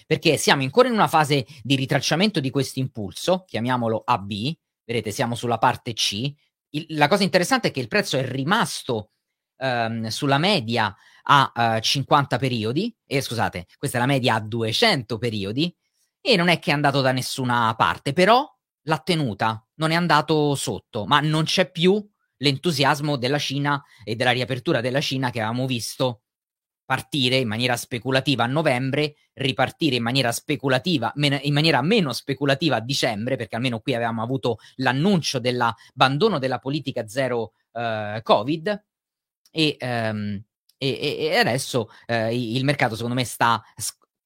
Perché 0.08 0.38
siamo 0.38 0.64
ancora 0.64 0.88
in 0.88 0.94
una 0.94 1.08
fase 1.08 1.46
di 1.62 1.76
ritracciamento 1.76 2.40
di 2.40 2.50
questo 2.50 2.80
impulso, 2.80 3.44
chiamiamolo 3.46 4.02
AB, 4.06 4.32
vedete 4.86 5.12
siamo 5.12 5.36
sulla 5.36 5.58
parte 5.58 5.94
C. 5.94 6.34
Il, 6.70 6.86
la 6.90 7.08
cosa 7.08 7.24
interessante 7.24 7.70
è 7.70 7.72
che 7.72 7.82
il 7.82 7.88
prezzo 7.88 8.18
è 8.18 8.26
rimasto 8.26 9.12
um, 9.58 10.08
sulla 10.08 10.38
media 10.38 10.96
a 11.24 11.52
eh, 11.76 11.82
50 11.82 12.38
periodi, 12.38 12.96
e 13.06 13.22
scusate, 13.22 13.68
questa 13.78 13.98
è 13.98 14.00
la 14.00 14.08
media 14.08 14.36
a 14.36 14.40
200 14.40 15.18
periodi, 15.18 15.74
e 16.22 16.36
non 16.36 16.48
è 16.48 16.60
che 16.60 16.72
è 16.72 16.74
andato 16.74 17.02
da 17.02 17.12
nessuna 17.12 17.74
parte, 17.76 18.14
però 18.14 18.48
l'ha 18.84 19.00
tenuta, 19.00 19.66
non 19.76 19.92
è 19.92 19.96
andato 19.96 20.56
sotto, 20.56 21.06
ma 21.06 21.20
non 21.20 21.44
c'è 21.44 21.70
più 21.70 22.08
l'entusiasmo 22.38 23.18
della 23.18 23.40
Cina 23.40 23.84
e 24.04 24.16
della 24.16 24.32
riapertura 24.32 24.82
della 24.82 25.02
Cina 25.02 25.30
che 25.30 25.42
avevamo 25.42 25.66
visto 25.66 26.22
partire 26.92 27.38
in 27.38 27.48
maniera 27.48 27.78
speculativa 27.78 28.44
a 28.44 28.48
novembre, 28.48 29.16
ripartire 29.34 29.96
in 29.96 30.04
maniera 30.04 30.32
speculativa, 30.34 31.14
in 31.16 31.54
maniera 31.54 31.82
meno 31.82 32.12
speculativa 32.12 32.78
a 32.78 32.82
dicembre, 32.82 33.38
perché 33.38 33.56
almeno 33.56 33.80
qui 33.80 33.96
avevamo 33.96 34.22
avuto 34.22 34.58
l'annuncio 34.78 35.40
dell'abbandono 35.40 36.38
della 36.38 36.60
politica 36.60 37.08
zero 37.08 37.54
uh, 37.72 38.22
Covid 38.22 38.84
e, 39.52 39.78
um, 39.80 40.44
e, 40.78 41.18
e 41.18 41.38
adesso 41.38 41.90
uh, 42.08 42.30
il 42.30 42.66
mercato 42.66 42.96
secondo 42.96 43.16
me 43.16 43.24
sta 43.24 43.64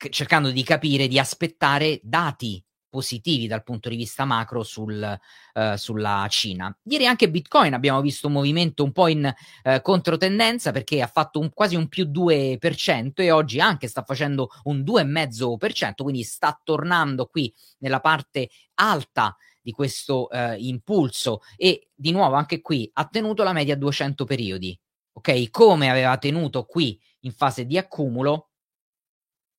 cercando 0.10 0.51
di 0.51 0.63
capire, 0.63 1.08
di 1.08 1.19
aspettare 1.19 1.99
dati 2.03 2.63
positivi 2.95 3.45
dal 3.47 3.63
punto 3.63 3.89
di 3.89 3.97
vista 3.97 4.23
macro 4.23 4.63
sul, 4.63 5.19
uh, 5.53 5.75
sulla 5.75 6.25
Cina. 6.29 6.73
Ieri 6.84 7.05
anche 7.05 7.29
Bitcoin 7.29 7.73
abbiamo 7.73 7.99
visto 7.99 8.27
un 8.27 8.34
movimento 8.34 8.86
un 8.86 8.93
po' 8.93 9.10
in 9.10 9.34
uh, 9.63 9.81
controtendenza 9.81 10.71
perché 10.71 11.01
ha 11.01 11.08
fatto 11.08 11.39
un, 11.39 11.49
quasi 11.49 11.75
un 11.75 11.89
più 11.89 12.05
2% 12.05 13.12
e 13.15 13.31
oggi 13.31 13.60
anche 13.60 13.89
sta 13.89 14.03
facendo 14.03 14.47
un 14.63 14.79
2,5%, 14.79 16.03
quindi 16.03 16.23
sta 16.23 16.58
tornando 16.63 17.25
qui 17.25 17.53
nella 17.79 17.99
parte 17.99 18.49
alta 18.75 19.36
di 19.62 19.71
questo 19.71 20.29
uh, 20.31 20.53
impulso 20.55 21.41
e 21.58 21.89
di 21.93 22.12
nuovo 22.12 22.36
anche 22.36 22.62
qui 22.62 22.89
ha 22.93 23.05
tenuto 23.08 23.43
la 23.43 23.51
media 23.51 23.73
a 23.73 23.77
200 23.77 24.23
periodi. 24.23 24.79
Ok, 25.17 25.49
come 25.49 25.89
aveva 25.89 26.17
tenuto 26.17 26.63
qui 26.63 26.97
in 27.21 27.34
fase 27.34 27.65
di 27.65 27.77
accumulo 27.77 28.51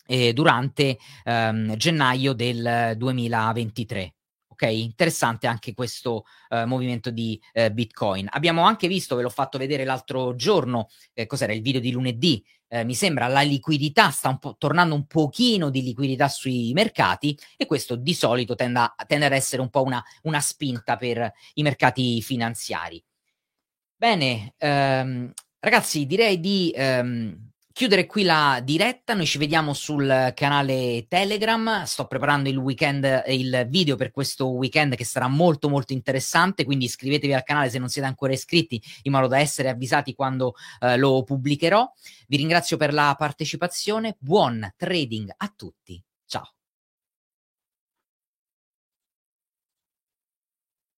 eh, 0.06 0.32
durante 0.32 0.98
ehm, 1.24 1.76
gennaio 1.76 2.32
del 2.32 2.94
2023. 2.96 4.14
Ok, 4.48 4.62
interessante 4.62 5.46
anche 5.46 5.74
questo 5.74 6.24
eh, 6.48 6.64
movimento 6.64 7.10
di 7.10 7.38
eh, 7.52 7.70
Bitcoin. 7.70 8.26
Abbiamo 8.30 8.62
anche 8.62 8.88
visto, 8.88 9.14
ve 9.14 9.20
l'ho 9.20 9.28
fatto 9.28 9.58
vedere 9.58 9.84
l'altro 9.84 10.34
giorno, 10.34 10.88
eh, 11.12 11.26
cos'era 11.26 11.52
il 11.52 11.60
video 11.60 11.78
di 11.78 11.92
lunedì, 11.92 12.42
eh, 12.68 12.82
mi 12.82 12.94
sembra 12.94 13.28
la 13.28 13.42
liquidità 13.42 14.10
sta 14.10 14.28
un 14.28 14.38
po' 14.38 14.56
tornando 14.58 14.94
un 14.94 15.06
pochino 15.06 15.70
di 15.70 15.82
liquidità 15.82 16.28
sui 16.28 16.72
mercati 16.72 17.38
e 17.56 17.66
questo 17.66 17.96
di 17.96 18.14
solito 18.14 18.54
tende, 18.54 18.78
a, 18.80 18.94
tende 19.06 19.26
ad 19.26 19.32
essere 19.32 19.62
un 19.62 19.70
po' 19.70 19.82
una, 19.82 20.02
una 20.22 20.40
spinta 20.40 20.96
per 20.96 21.32
i 21.54 21.62
mercati 21.62 22.20
finanziari. 22.22 23.02
Bene, 23.94 24.54
ehm, 24.58 25.32
ragazzi, 25.60 26.06
direi 26.06 26.40
di 26.40 26.72
ehm, 26.74 27.50
chiudere 27.76 28.06
qui 28.06 28.22
la 28.22 28.62
diretta. 28.64 29.12
Noi 29.12 29.26
ci 29.26 29.36
vediamo 29.36 29.74
sul 29.74 30.32
canale 30.34 31.04
Telegram. 31.08 31.82
Sto 31.84 32.06
preparando 32.06 32.48
il 32.48 32.56
weekend, 32.56 33.24
il 33.26 33.66
video 33.68 33.96
per 33.96 34.10
questo 34.12 34.48
weekend 34.48 34.94
che 34.94 35.04
sarà 35.04 35.28
molto 35.28 35.68
molto 35.68 35.92
interessante. 35.92 36.64
Quindi 36.64 36.86
iscrivetevi 36.86 37.34
al 37.34 37.42
canale 37.42 37.68
se 37.68 37.78
non 37.78 37.90
siete 37.90 38.08
ancora 38.08 38.32
iscritti, 38.32 38.82
in 39.02 39.12
modo 39.12 39.26
da 39.26 39.40
essere 39.40 39.68
avvisati 39.68 40.14
quando 40.14 40.54
eh, 40.80 40.96
lo 40.96 41.22
pubblicherò. 41.22 41.86
Vi 42.28 42.36
ringrazio 42.38 42.78
per 42.78 42.94
la 42.94 43.14
partecipazione. 43.14 44.16
Buon 44.18 44.72
trading 44.78 45.30
a 45.36 45.52
tutti. 45.54 46.02
Ciao. 46.24 46.55